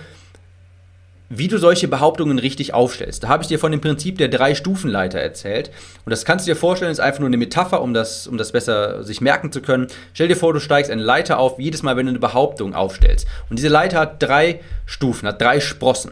wie 1.29 1.47
du 1.47 1.59
solche 1.59 1.87
Behauptungen 1.87 2.39
richtig 2.39 2.73
aufstellst. 2.73 3.23
Da 3.23 3.27
habe 3.27 3.43
ich 3.43 3.47
dir 3.47 3.59
von 3.59 3.71
dem 3.71 3.81
Prinzip 3.81 4.17
der 4.17 4.29
drei 4.29 4.55
Stufenleiter 4.55 5.19
erzählt. 5.19 5.69
Und 6.03 6.09
das 6.09 6.25
kannst 6.25 6.47
du 6.47 6.51
dir 6.51 6.55
vorstellen, 6.55 6.91
ist 6.91 6.99
einfach 6.99 7.19
nur 7.19 7.27
eine 7.27 7.37
Metapher, 7.37 7.81
um 7.81 7.93
das, 7.93 8.25
um 8.25 8.37
das 8.37 8.51
besser 8.51 9.03
sich 9.03 9.21
merken 9.21 9.51
zu 9.51 9.61
können. 9.61 9.87
Stell 10.13 10.27
dir 10.27 10.35
vor, 10.35 10.53
du 10.53 10.59
steigst 10.59 10.89
eine 10.89 11.03
Leiter 11.03 11.37
auf, 11.37 11.59
jedes 11.59 11.83
Mal, 11.83 11.95
wenn 11.97 12.07
du 12.07 12.11
eine 12.11 12.19
Behauptung 12.19 12.73
aufstellst. 12.73 13.27
Und 13.49 13.59
diese 13.59 13.67
Leiter 13.67 13.99
hat 13.99 14.23
drei 14.23 14.59
Stufen, 14.87 15.27
hat 15.27 15.39
drei 15.39 15.59
Sprossen. 15.59 16.11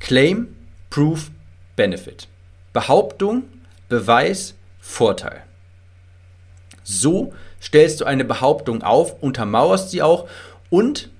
Claim, 0.00 0.54
Proof, 0.90 1.30
Benefit. 1.76 2.28
Behauptung, 2.72 3.44
Beweis, 3.88 4.54
Vorteil. 4.80 5.42
So 6.82 7.32
stellst 7.60 8.00
du 8.00 8.04
eine 8.04 8.24
Behauptung 8.24 8.82
auf, 8.82 9.22
untermauerst 9.22 9.90
sie 9.90 10.02
auch 10.02 10.28
und 10.70 11.10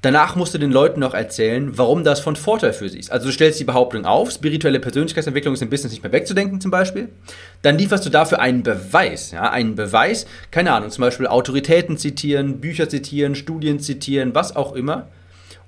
Danach 0.00 0.36
musst 0.36 0.54
du 0.54 0.58
den 0.58 0.70
Leuten 0.70 1.00
noch 1.00 1.12
erzählen, 1.12 1.76
warum 1.76 2.04
das 2.04 2.20
von 2.20 2.36
Vorteil 2.36 2.72
für 2.72 2.88
sie 2.88 3.00
ist. 3.00 3.10
Also 3.10 3.26
du 3.26 3.32
stellst 3.32 3.58
die 3.58 3.64
Behauptung 3.64 4.04
auf, 4.06 4.30
spirituelle 4.30 4.78
Persönlichkeitsentwicklung 4.78 5.54
ist 5.54 5.62
im 5.62 5.70
Business 5.70 5.90
nicht 5.90 6.04
mehr 6.04 6.12
wegzudenken 6.12 6.60
zum 6.60 6.70
Beispiel. 6.70 7.08
Dann 7.62 7.76
lieferst 7.76 8.06
du 8.06 8.10
dafür 8.10 8.38
einen 8.38 8.62
Beweis. 8.62 9.32
Ja, 9.32 9.50
einen 9.50 9.74
Beweis, 9.74 10.26
keine 10.52 10.72
Ahnung, 10.72 10.90
zum 10.90 11.02
Beispiel 11.02 11.26
Autoritäten 11.26 11.98
zitieren, 11.98 12.60
Bücher 12.60 12.88
zitieren, 12.88 13.34
Studien 13.34 13.80
zitieren, 13.80 14.36
was 14.36 14.54
auch 14.54 14.72
immer. 14.72 15.08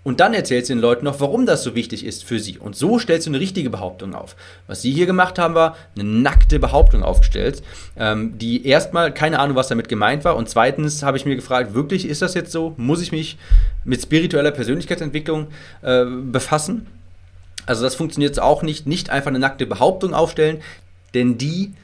Und 0.02 0.20
dann 0.20 0.32
erzählst 0.32 0.70
du 0.70 0.74
den 0.74 0.80
Leuten 0.80 1.04
noch, 1.04 1.20
warum 1.20 1.44
das 1.44 1.62
so 1.62 1.74
wichtig 1.74 2.06
ist 2.06 2.24
für 2.24 2.40
sie. 2.40 2.58
Und 2.58 2.74
so 2.74 2.98
stellst 2.98 3.26
du 3.26 3.30
eine 3.30 3.40
richtige 3.40 3.68
Behauptung 3.68 4.14
auf. 4.14 4.34
Was 4.66 4.80
sie 4.80 4.92
hier 4.92 5.04
gemacht 5.04 5.38
haben, 5.38 5.54
war 5.54 5.76
eine 5.94 6.04
nackte 6.04 6.58
Behauptung 6.58 7.02
aufgestellt, 7.02 7.62
ähm, 7.98 8.38
die 8.38 8.66
erstmal 8.66 9.12
keine 9.12 9.38
Ahnung, 9.38 9.56
was 9.56 9.68
damit 9.68 9.90
gemeint 9.90 10.24
war. 10.24 10.36
Und 10.36 10.48
zweitens 10.48 11.02
habe 11.02 11.18
ich 11.18 11.26
mir 11.26 11.36
gefragt, 11.36 11.74
wirklich 11.74 12.08
ist 12.08 12.22
das 12.22 12.32
jetzt 12.32 12.50
so? 12.50 12.72
Muss 12.78 13.02
ich 13.02 13.12
mich 13.12 13.36
mit 13.84 14.00
spiritueller 14.00 14.52
Persönlichkeitsentwicklung 14.52 15.48
äh, 15.82 16.06
befassen? 16.06 16.86
Also 17.66 17.82
das 17.82 17.94
funktioniert 17.94 18.40
auch 18.40 18.62
nicht. 18.62 18.86
Nicht 18.86 19.10
einfach 19.10 19.28
eine 19.28 19.38
nackte 19.38 19.66
Behauptung 19.66 20.14
aufstellen, 20.14 20.62
denn 21.12 21.36
die 21.36 21.74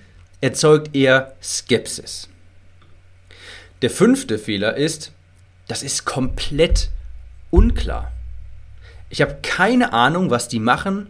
erzeugt 0.40 0.96
eher 0.96 1.34
Skepsis. 1.42 2.28
Der 3.82 3.90
fünfte 3.90 4.38
Fehler 4.38 4.74
ist, 4.74 5.12
das 5.68 5.82
ist 5.82 6.06
komplett 6.06 6.88
unklar. 7.56 8.12
Ich 9.08 9.22
habe 9.22 9.38
keine 9.42 9.94
Ahnung, 9.94 10.30
was 10.30 10.48
die 10.48 10.60
machen, 10.60 11.08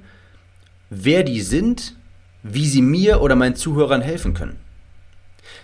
wer 0.90 1.24
die 1.24 1.40
sind, 1.40 1.96
wie 2.44 2.66
sie 2.66 2.82
mir 2.82 3.20
oder 3.20 3.34
meinen 3.34 3.56
Zuhörern 3.56 4.00
helfen 4.00 4.32
können. 4.32 4.60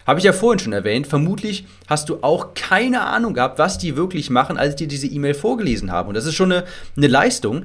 Habe 0.07 0.19
ich 0.19 0.25
ja 0.25 0.33
vorhin 0.33 0.59
schon 0.59 0.73
erwähnt, 0.73 1.07
vermutlich 1.07 1.67
hast 1.87 2.09
du 2.09 2.19
auch 2.23 2.55
keine 2.55 3.03
Ahnung 3.03 3.35
gehabt, 3.35 3.61
was 3.61 3.79
die 3.79 3.97
wirklich 3.97 4.31
machen, 4.31 4.57
als 4.59 4.71
ich 4.71 4.77
dir 4.77 4.89
diese 4.89 5.07
E-Mail 5.07 5.35
vorgelesen 5.35 5.93
habe. 5.93 6.09
Und 6.09 6.15
das 6.15 6.27
ist 6.27 6.35
schon 6.35 6.51
eine, 6.51 6.65
eine 6.97 7.07
Leistung, 7.07 7.65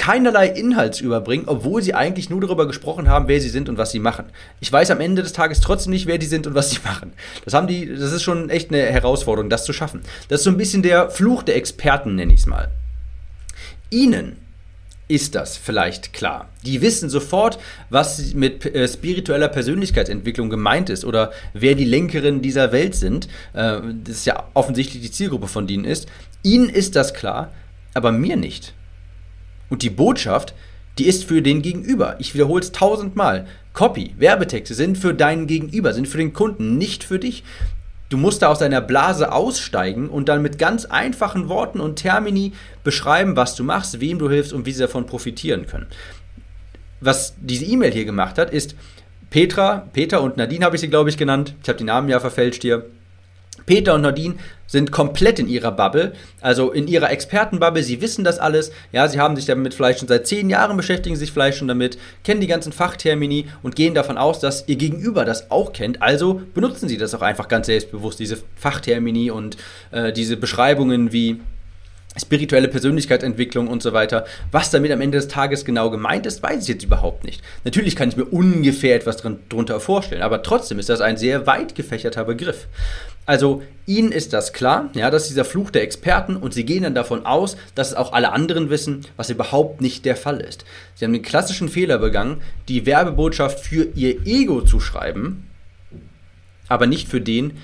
keinerlei 0.00 0.46
Inhalts 0.46 0.98
überbringen, 0.98 1.44
obwohl 1.46 1.82
sie 1.82 1.92
eigentlich 1.92 2.30
nur 2.30 2.40
darüber 2.40 2.66
gesprochen 2.66 3.06
haben, 3.06 3.28
wer 3.28 3.38
sie 3.38 3.50
sind 3.50 3.68
und 3.68 3.76
was 3.76 3.90
sie 3.90 3.98
machen. 3.98 4.24
Ich 4.58 4.72
weiß 4.72 4.90
am 4.92 4.98
Ende 4.98 5.22
des 5.22 5.34
Tages 5.34 5.60
trotzdem 5.60 5.90
nicht, 5.92 6.06
wer 6.06 6.16
die 6.16 6.24
sind 6.24 6.46
und 6.46 6.54
was 6.54 6.70
sie 6.70 6.78
machen. 6.84 7.12
Das 7.44 7.52
haben 7.52 7.66
die, 7.66 7.86
das 7.86 8.10
ist 8.10 8.22
schon 8.22 8.48
echt 8.48 8.70
eine 8.70 8.80
Herausforderung, 8.80 9.50
das 9.50 9.66
zu 9.66 9.74
schaffen. 9.74 10.00
Das 10.28 10.40
ist 10.40 10.44
so 10.44 10.50
ein 10.50 10.56
bisschen 10.56 10.82
der 10.82 11.10
Fluch 11.10 11.42
der 11.42 11.56
Experten, 11.56 12.14
nenne 12.14 12.32
ich 12.32 12.40
es 12.40 12.46
mal. 12.46 12.70
Ihnen 13.90 14.38
ist 15.06 15.34
das 15.34 15.58
vielleicht 15.58 16.14
klar. 16.14 16.48
Die 16.64 16.80
wissen 16.80 17.10
sofort, 17.10 17.58
was 17.90 18.32
mit 18.32 18.64
äh, 18.64 18.88
spiritueller 18.88 19.48
Persönlichkeitsentwicklung 19.48 20.48
gemeint 20.48 20.88
ist 20.88 21.04
oder 21.04 21.30
wer 21.52 21.74
die 21.74 21.84
Lenkerinnen 21.84 22.40
dieser 22.40 22.72
Welt 22.72 22.94
sind. 22.94 23.28
Äh, 23.52 23.80
das 24.02 24.16
ist 24.16 24.24
ja 24.24 24.44
offensichtlich 24.54 25.02
die 25.02 25.10
Zielgruppe 25.10 25.48
von 25.48 25.66
denen 25.66 25.84
ist. 25.84 26.08
Ihnen 26.42 26.70
ist 26.70 26.96
das 26.96 27.12
klar, 27.12 27.52
aber 27.92 28.12
mir 28.12 28.36
nicht. 28.36 28.72
Und 29.70 29.82
die 29.82 29.90
Botschaft, 29.90 30.54
die 30.98 31.06
ist 31.06 31.24
für 31.24 31.40
den 31.40 31.62
Gegenüber. 31.62 32.16
Ich 32.18 32.34
wiederhole 32.34 32.60
es 32.62 32.72
tausendmal. 32.72 33.46
Copy, 33.72 34.14
Werbetexte 34.18 34.74
sind 34.74 34.98
für 34.98 35.14
deinen 35.14 35.46
Gegenüber, 35.46 35.94
sind 35.94 36.08
für 36.08 36.18
den 36.18 36.34
Kunden, 36.34 36.76
nicht 36.76 37.04
für 37.04 37.18
dich. 37.18 37.44
Du 38.10 38.18
musst 38.18 38.42
da 38.42 38.48
aus 38.48 38.58
deiner 38.58 38.80
Blase 38.80 39.32
aussteigen 39.32 40.10
und 40.10 40.28
dann 40.28 40.42
mit 40.42 40.58
ganz 40.58 40.84
einfachen 40.84 41.48
Worten 41.48 41.80
und 41.80 41.96
Termini 41.96 42.52
beschreiben, 42.82 43.36
was 43.36 43.54
du 43.54 43.62
machst, 43.62 44.00
wem 44.00 44.18
du 44.18 44.28
hilfst 44.28 44.52
und 44.52 44.66
wie 44.66 44.72
sie 44.72 44.80
davon 44.80 45.06
profitieren 45.06 45.66
können. 45.66 45.86
Was 47.00 47.34
diese 47.40 47.64
E-Mail 47.64 47.92
hier 47.92 48.04
gemacht 48.04 48.36
hat, 48.36 48.50
ist 48.50 48.74
Petra, 49.30 49.88
Peter 49.92 50.22
und 50.22 50.36
Nadine 50.36 50.64
habe 50.64 50.74
ich 50.74 50.80
sie, 50.80 50.90
glaube 50.90 51.08
ich, 51.08 51.16
genannt. 51.16 51.54
Ich 51.62 51.68
habe 51.68 51.78
die 51.78 51.84
Namen 51.84 52.08
ja 52.08 52.18
verfälscht 52.18 52.62
hier. 52.62 52.84
Peter 53.70 53.94
und 53.94 54.00
Nadine 54.00 54.34
sind 54.66 54.90
komplett 54.90 55.38
in 55.38 55.46
ihrer 55.46 55.70
Bubble, 55.70 56.12
also 56.40 56.72
in 56.72 56.88
ihrer 56.88 57.08
Expertenbubble. 57.12 57.84
Sie 57.84 58.00
wissen 58.00 58.24
das 58.24 58.40
alles. 58.40 58.72
Ja, 58.90 59.06
sie 59.06 59.20
haben 59.20 59.36
sich 59.36 59.44
damit 59.44 59.74
vielleicht 59.74 60.00
schon 60.00 60.08
seit 60.08 60.26
zehn 60.26 60.50
Jahren 60.50 60.76
beschäftigen 60.76 61.14
sich 61.14 61.30
vielleicht 61.30 61.58
schon 61.58 61.68
damit, 61.68 61.96
kennen 62.24 62.40
die 62.40 62.48
ganzen 62.48 62.72
Fachtermini 62.72 63.46
und 63.62 63.76
gehen 63.76 63.94
davon 63.94 64.18
aus, 64.18 64.40
dass 64.40 64.66
ihr 64.66 64.74
Gegenüber 64.74 65.24
das 65.24 65.52
auch 65.52 65.72
kennt. 65.72 66.02
Also 66.02 66.42
benutzen 66.52 66.88
sie 66.88 66.96
das 66.96 67.14
auch 67.14 67.22
einfach 67.22 67.46
ganz 67.46 67.66
selbstbewusst, 67.66 68.18
diese 68.18 68.38
Fachtermini 68.56 69.30
und 69.30 69.56
äh, 69.92 70.12
diese 70.12 70.36
Beschreibungen 70.36 71.12
wie 71.12 71.40
spirituelle 72.18 72.68
Persönlichkeitsentwicklung 72.68 73.68
und 73.68 73.82
so 73.82 73.92
weiter. 73.92 74.24
Was 74.50 74.70
damit 74.70 74.90
am 74.90 75.00
Ende 75.00 75.18
des 75.18 75.28
Tages 75.28 75.64
genau 75.64 75.90
gemeint 75.90 76.26
ist, 76.26 76.42
weiß 76.42 76.62
ich 76.62 76.68
jetzt 76.68 76.84
überhaupt 76.84 77.24
nicht. 77.24 77.42
Natürlich 77.64 77.94
kann 77.94 78.08
ich 78.08 78.16
mir 78.16 78.24
ungefähr 78.24 78.96
etwas 78.96 79.22
drunter 79.48 79.80
vorstellen, 79.80 80.22
aber 80.22 80.42
trotzdem 80.42 80.78
ist 80.78 80.88
das 80.88 81.00
ein 81.00 81.16
sehr 81.16 81.46
weit 81.46 81.74
gefächerter 81.74 82.24
Begriff. 82.24 82.66
Also 83.26 83.62
ihnen 83.86 84.10
ist 84.10 84.32
das 84.32 84.52
klar, 84.52 84.90
ja, 84.94 85.08
das 85.10 85.22
ist 85.22 85.30
dieser 85.30 85.44
Fluch 85.44 85.70
der 85.70 85.82
Experten 85.82 86.36
und 86.36 86.52
sie 86.52 86.64
gehen 86.64 86.82
dann 86.82 86.96
davon 86.96 87.26
aus, 87.26 87.56
dass 87.76 87.88
es 87.88 87.94
auch 87.94 88.12
alle 88.12 88.32
anderen 88.32 88.70
wissen, 88.70 89.06
was 89.16 89.30
überhaupt 89.30 89.80
nicht 89.80 90.04
der 90.04 90.16
Fall 90.16 90.40
ist. 90.40 90.64
Sie 90.96 91.04
haben 91.04 91.12
den 91.12 91.22
klassischen 91.22 91.68
Fehler 91.68 91.98
begangen, 91.98 92.42
die 92.68 92.86
Werbebotschaft 92.86 93.60
für 93.60 93.86
ihr 93.94 94.26
Ego 94.26 94.62
zu 94.62 94.80
schreiben, 94.80 95.46
aber 96.66 96.88
nicht 96.88 97.08
für 97.08 97.20
den, 97.20 97.58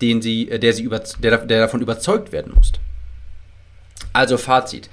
den 0.00 0.22
sie, 0.22 0.50
äh, 0.50 0.58
der, 0.58 0.72
sie 0.72 0.82
über, 0.82 0.98
der, 0.98 1.38
der 1.38 1.60
davon 1.60 1.82
überzeugt 1.82 2.32
werden 2.32 2.52
muss. 2.54 2.72
Also 4.12 4.36
Fazit. 4.36 4.88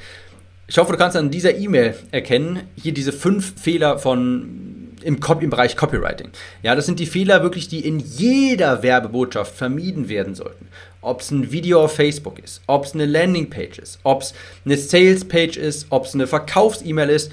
Ich 0.67 0.77
hoffe, 0.77 0.91
du 0.91 0.97
kannst 0.97 1.17
an 1.17 1.31
dieser 1.31 1.55
E-Mail 1.55 1.95
erkennen, 2.11 2.61
hier 2.75 2.93
diese 2.93 3.11
fünf 3.11 3.59
Fehler 3.59 3.97
von 3.97 4.89
im, 5.03 5.19
im 5.41 5.49
Bereich 5.49 5.75
Copywriting. 5.75 6.29
Ja, 6.61 6.75
das 6.75 6.85
sind 6.85 6.99
die 6.99 7.05
Fehler 7.05 7.43
wirklich, 7.43 7.67
die 7.67 7.85
in 7.85 7.99
jeder 7.99 8.83
Werbebotschaft 8.83 9.55
vermieden 9.55 10.09
werden 10.09 10.35
sollten. 10.35 10.67
Ob 11.01 11.21
es 11.21 11.31
ein 11.31 11.51
Video 11.51 11.83
auf 11.83 11.95
Facebook 11.95 12.39
ist, 12.39 12.61
ob 12.67 12.85
es 12.85 12.93
eine 12.93 13.05
Landingpage 13.05 13.79
ist, 13.79 13.99
ob 14.03 14.21
es 14.21 14.33
eine 14.65 14.77
Salespage 14.77 15.57
ist, 15.57 15.87
ob 15.89 16.05
es 16.05 16.13
eine 16.13 16.27
Verkaufs-E-Mail 16.27 17.09
ist. 17.09 17.31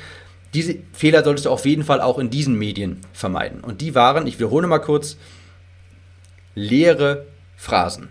Diese 0.55 0.77
Fehler 0.93 1.25
solltest 1.25 1.47
du 1.47 1.51
auf 1.51 1.67
jeden 1.67 1.85
Fall 1.85 2.01
auch 2.01 2.19
in 2.19 2.31
diesen 2.31 2.55
Medien 2.55 3.01
vermeiden. 3.13 3.61
Und 3.61 3.81
die 3.81 3.95
waren, 3.95 4.27
ich 4.27 4.39
wiederhole 4.39 4.67
mal 4.67 4.79
kurz, 4.79 5.17
leere 6.55 7.27
Phrasen. 7.57 8.09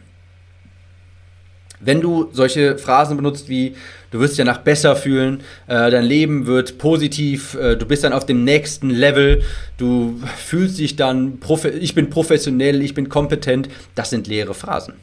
Wenn 1.80 2.02
du 2.02 2.30
solche 2.32 2.78
Phrasen 2.78 3.18
benutzt 3.18 3.50
wie, 3.50 3.76
du 4.12 4.20
wirst 4.20 4.34
dich 4.34 4.46
danach 4.46 4.60
besser 4.60 4.96
fühlen, 4.96 5.42
äh, 5.68 5.92
dein 5.92 6.06
Leben 6.06 6.48
wird 6.48 6.78
positiv, 6.78 7.56
äh, 7.56 7.76
du 7.76 7.86
bist 7.86 8.04
dann 8.04 8.14
auf 8.14 8.26
dem 8.26 8.44
nächsten 8.44 8.90
Level, 8.90 9.42
du 9.78 10.20
fühlst 10.38 10.78
dich 10.78 10.96
dann, 10.96 11.40
ich 11.80 11.96
bin 11.96 12.10
professionell, 12.10 12.82
ich 12.82 12.94
bin 12.94 13.10
kompetent, 13.10 13.70
das 13.94 14.10
sind 14.10 14.28
leere 14.28 14.54
Phrasen. 14.54 14.94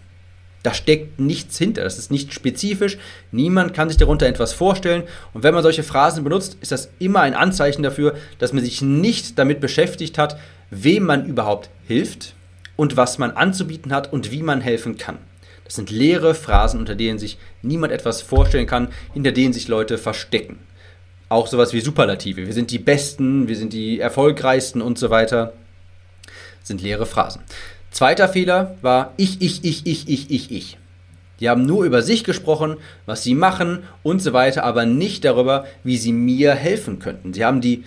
Da 0.63 0.73
steckt 0.73 1.19
nichts 1.19 1.59
hinter, 1.59 1.83
das 1.83 1.99
ist 1.99 2.13
nicht 2.13 2.33
spezifisch, 2.33 2.97
niemand 3.33 3.75
kann 3.75 3.89
sich 3.89 3.99
darunter 3.99 4.27
etwas 4.27 4.53
vorstellen 4.53 5.03
und 5.35 5.43
wenn 5.43 5.55
man 5.55 5.63
solche 5.65 5.83
Phrasen 5.83 6.23
benutzt, 6.23 6.57
ist 6.61 6.71
das 6.71 6.91
immer 7.01 7.21
ein 7.21 7.35
Anzeichen 7.35 7.83
dafür, 7.83 8.15
dass 8.39 8.53
man 8.53 8.63
sich 8.63 8.81
nicht 8.81 9.39
damit 9.39 9.61
beschäftigt 9.61 10.19
hat, 10.19 10.39
wem 10.71 11.05
man 11.05 11.27
überhaupt 11.27 11.69
hilft 11.87 12.35
und 12.77 12.97
was 12.97 13.19
man 13.19 13.33
anzubieten 13.33 13.93
hat 13.93 14.13
und 14.13 14.31
wie 14.31 14.43
man 14.43 14.61
helfen 14.61 14.97
kann. 14.97 15.19
Das 15.73 15.77
sind 15.77 15.91
leere 15.91 16.35
Phrasen, 16.35 16.81
unter 16.81 16.95
denen 16.95 17.19
sich 17.19 17.39
niemand 17.63 17.95
etwas 17.95 18.21
vorstellen 18.21 18.67
kann, 18.67 18.89
hinter 19.15 19.33
denen 19.33 19.55
sich 19.55 19.69
Leute 19.69 19.97
verstecken. 19.97 20.59
Auch 21.31 21.47
sowas 21.47 21.73
wie 21.73 21.81
Superlative. 21.81 22.45
Wir 22.45 22.53
sind 22.53 22.71
die 22.71 22.79
Besten, 22.79 23.49
wir 23.49 23.57
sind 23.57 23.73
die 23.73 23.99
Erfolgreichsten 23.99 24.83
und 24.83 24.99
so 24.99 25.09
weiter. 25.09 25.55
Das 26.61 26.69
sind 26.69 26.83
leere 26.83 27.07
Phrasen. 27.07 27.41
Zweiter 27.91 28.29
Fehler 28.29 28.77
war 28.83 29.15
ich, 29.17 29.41
ich, 29.41 29.65
ich, 29.65 29.87
ich, 29.87 30.09
ich, 30.09 30.31
ich, 30.31 30.53
ich. 30.53 30.77
Die 31.41 31.49
haben 31.49 31.65
nur 31.65 31.87
über 31.87 32.03
sich 32.03 32.23
gesprochen, 32.23 32.77
was 33.07 33.23
sie 33.23 33.35
machen 33.35 33.83
und 34.03 34.21
so 34.21 34.35
weiter, 34.35 34.65
aber 34.65 34.85
nicht 34.85 35.25
darüber, 35.25 35.65
wie 35.85 35.97
sie 35.97 36.13
mir 36.13 36.55
helfen 36.55 36.99
könnten. 36.99 37.33
Sie 37.33 37.47
haben 37.47 37.63
die 37.63 37.85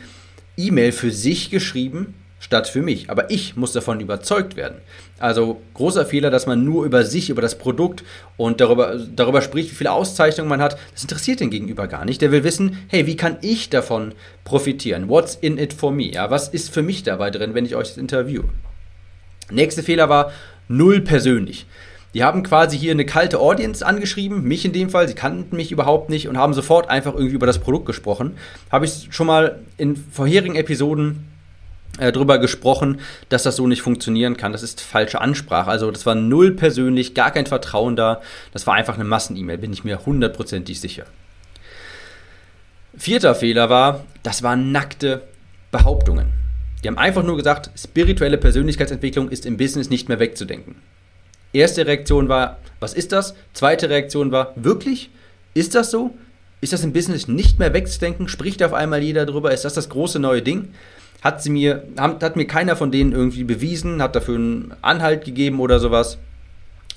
E-Mail 0.57 0.91
für 0.91 1.11
sich 1.11 1.51
geschrieben 1.51 2.15
statt 2.39 2.67
für 2.67 2.81
mich. 2.81 3.09
Aber 3.09 3.31
ich 3.31 3.55
muss 3.55 3.73
davon 3.73 3.99
überzeugt 3.99 4.55
werden. 4.55 4.77
Also 5.19 5.61
großer 5.73 6.05
Fehler, 6.05 6.29
dass 6.29 6.45
man 6.45 6.63
nur 6.63 6.85
über 6.85 7.03
sich, 7.03 7.29
über 7.29 7.41
das 7.41 7.57
Produkt 7.57 8.03
und 8.37 8.61
darüber, 8.61 8.99
darüber 9.15 9.41
spricht, 9.41 9.71
wie 9.71 9.75
viele 9.75 9.91
Auszeichnungen 9.91 10.49
man 10.49 10.61
hat. 10.61 10.77
Das 10.93 11.03
interessiert 11.03 11.39
den 11.39 11.49
Gegenüber 11.49 11.87
gar 11.87 12.05
nicht. 12.05 12.21
Der 12.21 12.31
will 12.31 12.43
wissen, 12.43 12.79
hey, 12.89 13.07
wie 13.07 13.15
kann 13.15 13.37
ich 13.41 13.69
davon 13.69 14.13
profitieren? 14.43 15.09
What's 15.09 15.35
in 15.39 15.57
it 15.57 15.73
for 15.73 15.91
me? 15.91 16.11
Ja, 16.11 16.29
was 16.29 16.49
ist 16.49 16.73
für 16.73 16.83
mich 16.83 17.03
dabei 17.03 17.31
drin, 17.31 17.53
wenn 17.53 17.65
ich 17.65 17.75
euch 17.75 17.89
das 17.89 17.97
interview? 17.97 18.43
Nächster 19.49 19.83
Fehler 19.83 20.09
war 20.09 20.31
null 20.67 21.01
persönlich. 21.01 21.65
Die 22.13 22.23
haben 22.23 22.43
quasi 22.43 22.77
hier 22.77 22.91
eine 22.91 23.05
kalte 23.05 23.39
Audience 23.39 23.85
angeschrieben, 23.85 24.43
mich 24.43 24.63
in 24.63 24.71
dem 24.71 24.89
Fall, 24.89 25.07
sie 25.07 25.15
kannten 25.15 25.57
mich 25.57 25.73
überhaupt 25.73 26.09
nicht 26.09 26.29
und 26.29 26.37
haben 26.37 26.53
sofort 26.53 26.89
einfach 26.89 27.13
irgendwie 27.13 27.35
über 27.35 27.45
das 27.45 27.59
Produkt 27.59 27.85
gesprochen. 27.85 28.37
Habe 28.71 28.85
ich 28.85 29.09
schon 29.11 29.27
mal 29.27 29.59
in 29.77 29.97
vorherigen 29.97 30.55
Episoden 30.55 31.25
drüber 31.97 32.39
gesprochen, 32.39 32.99
dass 33.29 33.43
das 33.43 33.55
so 33.55 33.67
nicht 33.67 33.81
funktionieren 33.81 34.37
kann. 34.37 34.51
Das 34.51 34.63
ist 34.63 34.81
falsche 34.81 35.21
Ansprache. 35.21 35.69
Also 35.69 35.91
das 35.91 36.05
war 36.05 36.15
null 36.15 36.51
persönlich, 36.51 37.13
gar 37.13 37.31
kein 37.31 37.45
Vertrauen 37.45 37.95
da. 37.95 38.21
Das 38.51 38.67
war 38.67 38.73
einfach 38.73 38.95
eine 38.95 39.03
Massen-E-Mail, 39.03 39.57
bin 39.57 39.73
ich 39.73 39.83
mir 39.83 40.05
hundertprozentig 40.05 40.79
sicher. 40.79 41.05
Vierter 42.97 43.35
Fehler 43.35 43.69
war, 43.69 44.05
das 44.23 44.43
waren 44.43 44.71
nackte 44.71 45.21
Behauptungen. 45.71 46.33
Die 46.83 46.87
haben 46.87 46.97
einfach 46.97 47.23
nur 47.23 47.35
gesagt, 47.35 47.71
spirituelle 47.77 48.37
Persönlichkeitsentwicklung 48.37 49.29
ist 49.29 49.45
im 49.45 49.57
Business 49.57 49.89
nicht 49.89 50.07
mehr 50.07 50.19
wegzudenken. 50.19 50.75
Erste 51.51 51.87
Reaktion 51.87 52.29
war, 52.29 52.59
was 52.79 52.93
ist 52.93 53.11
das? 53.11 53.35
Zweite 53.53 53.89
Reaktion 53.89 54.31
war, 54.31 54.53
wirklich? 54.55 55.09
Ist 55.53 55.73
das 55.73 55.89
so? 55.89 56.13
Ist 56.61 56.73
das 56.73 56.83
im 56.83 56.93
Business 56.93 57.27
nicht 57.27 57.59
mehr 57.59 57.73
wegzudenken? 57.73 58.27
Spricht 58.27 58.63
auf 58.63 58.73
einmal 58.73 59.01
jeder 59.01 59.25
drüber? 59.25 59.51
Ist 59.51 59.65
das 59.65 59.73
das 59.73 59.89
große 59.89 60.19
neue 60.19 60.41
Ding? 60.41 60.69
hat 61.25 61.41
sie 61.41 61.49
mir, 61.49 61.83
hat 61.97 62.35
mir 62.35 62.45
keiner 62.45 62.75
von 62.75 62.91
denen 62.91 63.11
irgendwie 63.11 63.43
bewiesen, 63.43 63.99
hat 63.99 64.15
dafür 64.15 64.35
einen 64.35 64.73
Anhalt 64.83 65.25
gegeben 65.25 65.59
oder 65.59 65.79
sowas. 65.79 66.19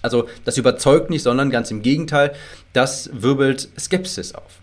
Also 0.03 0.29
das 0.45 0.59
überzeugt 0.59 1.09
nicht, 1.09 1.23
sondern 1.23 1.49
ganz 1.49 1.71
im 1.71 1.81
Gegenteil, 1.81 2.35
das 2.75 3.09
wirbelt 3.15 3.71
Skepsis 3.81 4.35
auf. 4.35 4.61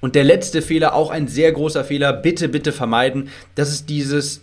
Und 0.00 0.16
der 0.16 0.24
letzte 0.24 0.62
Fehler, 0.62 0.94
auch 0.94 1.10
ein 1.12 1.28
sehr 1.28 1.52
großer 1.52 1.84
Fehler, 1.84 2.12
bitte, 2.12 2.48
bitte 2.48 2.72
vermeiden, 2.72 3.28
das 3.54 3.70
ist 3.70 3.88
dieses 3.88 4.42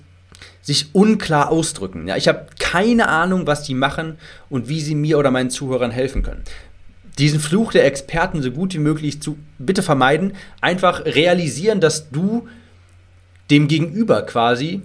sich 0.62 0.96
unklar 0.96 1.50
ausdrücken. 1.50 2.08
Ja, 2.08 2.15
ich 2.15 2.29
habe 2.29 2.46
keine 2.58 3.10
Ahnung, 3.10 3.48
was 3.48 3.63
die 3.63 3.74
machen 3.74 4.17
und 4.50 4.70
wie 4.70 4.79
sie 4.79 4.96
mir 4.96 5.20
oder 5.20 5.31
meinen 5.31 5.50
Zuhörern 5.50 5.91
helfen 5.91 6.24
können. 6.24 6.43
Diesen 7.21 7.39
Fluch 7.39 7.71
der 7.71 7.85
Experten 7.85 8.41
so 8.41 8.49
gut 8.49 8.73
wie 8.73 8.79
möglich 8.79 9.21
zu 9.21 9.37
bitte 9.59 9.83
vermeiden, 9.83 10.33
einfach 10.59 11.05
realisieren, 11.05 11.79
dass 11.79 12.09
du 12.09 12.47
dem 13.51 13.67
Gegenüber 13.67 14.23
quasi. 14.23 14.81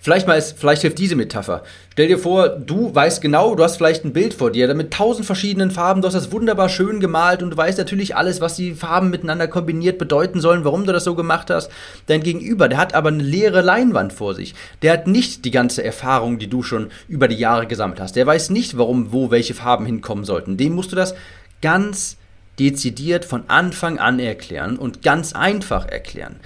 Vielleicht, 0.00 0.26
mal 0.26 0.34
ist, 0.34 0.58
vielleicht 0.58 0.82
hilft 0.82 0.98
diese 0.98 1.16
Metapher. 1.16 1.62
Stell 1.92 2.08
dir 2.08 2.18
vor, 2.18 2.48
du 2.48 2.94
weißt 2.94 3.22
genau, 3.22 3.54
du 3.54 3.64
hast 3.64 3.76
vielleicht 3.76 4.04
ein 4.04 4.12
Bild 4.12 4.34
vor 4.34 4.50
dir 4.50 4.72
mit 4.74 4.92
tausend 4.92 5.24
verschiedenen 5.24 5.70
Farben, 5.70 6.02
du 6.02 6.06
hast 6.06 6.14
das 6.14 6.30
wunderbar 6.30 6.68
schön 6.68 7.00
gemalt 7.00 7.42
und 7.42 7.50
du 7.50 7.56
weißt 7.56 7.78
natürlich 7.78 8.16
alles, 8.16 8.40
was 8.40 8.56
die 8.56 8.74
Farben 8.74 9.08
miteinander 9.08 9.48
kombiniert 9.48 9.98
bedeuten 9.98 10.40
sollen, 10.40 10.64
warum 10.64 10.84
du 10.84 10.92
das 10.92 11.04
so 11.04 11.14
gemacht 11.14 11.48
hast. 11.48 11.70
Dein 12.06 12.22
Gegenüber, 12.22 12.68
der 12.68 12.78
hat 12.78 12.94
aber 12.94 13.08
eine 13.08 13.22
leere 13.22 13.62
Leinwand 13.62 14.12
vor 14.12 14.34
sich. 14.34 14.54
Der 14.82 14.92
hat 14.92 15.06
nicht 15.06 15.44
die 15.44 15.50
ganze 15.50 15.82
Erfahrung, 15.82 16.38
die 16.38 16.48
du 16.48 16.62
schon 16.62 16.90
über 17.08 17.28
die 17.28 17.36
Jahre 17.36 17.66
gesammelt 17.66 18.00
hast. 18.00 18.16
Der 18.16 18.26
weiß 18.26 18.50
nicht, 18.50 18.76
warum, 18.76 19.12
wo 19.12 19.30
welche 19.30 19.54
Farben 19.54 19.86
hinkommen 19.86 20.24
sollten. 20.24 20.56
Dem 20.56 20.74
musst 20.74 20.92
du 20.92 20.96
das 20.96 21.14
ganz 21.62 22.18
dezidiert 22.58 23.24
von 23.24 23.44
Anfang 23.48 23.98
an 23.98 24.18
erklären 24.18 24.76
und 24.76 25.02
ganz 25.02 25.32
einfach 25.34 25.86
erklären 25.86 26.36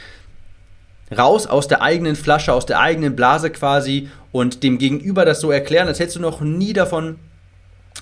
raus 1.16 1.46
aus 1.46 1.68
der 1.68 1.82
eigenen 1.82 2.16
Flasche, 2.16 2.52
aus 2.52 2.66
der 2.66 2.80
eigenen 2.80 3.16
Blase 3.16 3.50
quasi 3.50 4.08
und 4.32 4.62
dem 4.62 4.78
Gegenüber 4.78 5.24
das 5.24 5.40
so 5.40 5.50
erklären, 5.50 5.88
als 5.88 5.98
hättest 5.98 6.16
du 6.16 6.20
noch 6.20 6.40
nie 6.40 6.72
davon, 6.72 7.18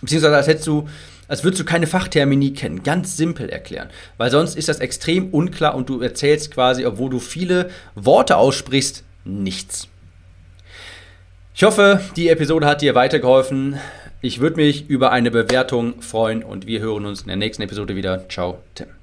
beziehungsweise 0.00 0.36
als 0.36 0.46
hättest 0.46 0.66
du, 0.66 0.88
als 1.26 1.44
würdest 1.44 1.60
du 1.60 1.64
keine 1.64 1.86
Fachtermini 1.86 2.52
kennen. 2.52 2.82
Ganz 2.82 3.16
simpel 3.16 3.48
erklären. 3.48 3.88
Weil 4.16 4.30
sonst 4.30 4.56
ist 4.56 4.68
das 4.68 4.80
extrem 4.80 5.30
unklar 5.30 5.74
und 5.74 5.88
du 5.88 6.00
erzählst 6.00 6.52
quasi, 6.52 6.86
obwohl 6.86 7.10
du 7.10 7.18
viele 7.18 7.70
Worte 7.94 8.36
aussprichst, 8.36 9.04
nichts. 9.24 9.88
Ich 11.54 11.64
hoffe, 11.64 12.00
die 12.16 12.28
Episode 12.28 12.66
hat 12.66 12.82
dir 12.82 12.94
weitergeholfen. 12.94 13.78
Ich 14.20 14.40
würde 14.40 14.56
mich 14.56 14.88
über 14.88 15.12
eine 15.12 15.30
Bewertung 15.30 16.00
freuen 16.02 16.42
und 16.42 16.66
wir 16.66 16.80
hören 16.80 17.04
uns 17.04 17.22
in 17.22 17.28
der 17.28 17.36
nächsten 17.36 17.62
Episode 17.62 17.96
wieder. 17.96 18.28
Ciao, 18.28 18.58
Tim. 18.74 18.97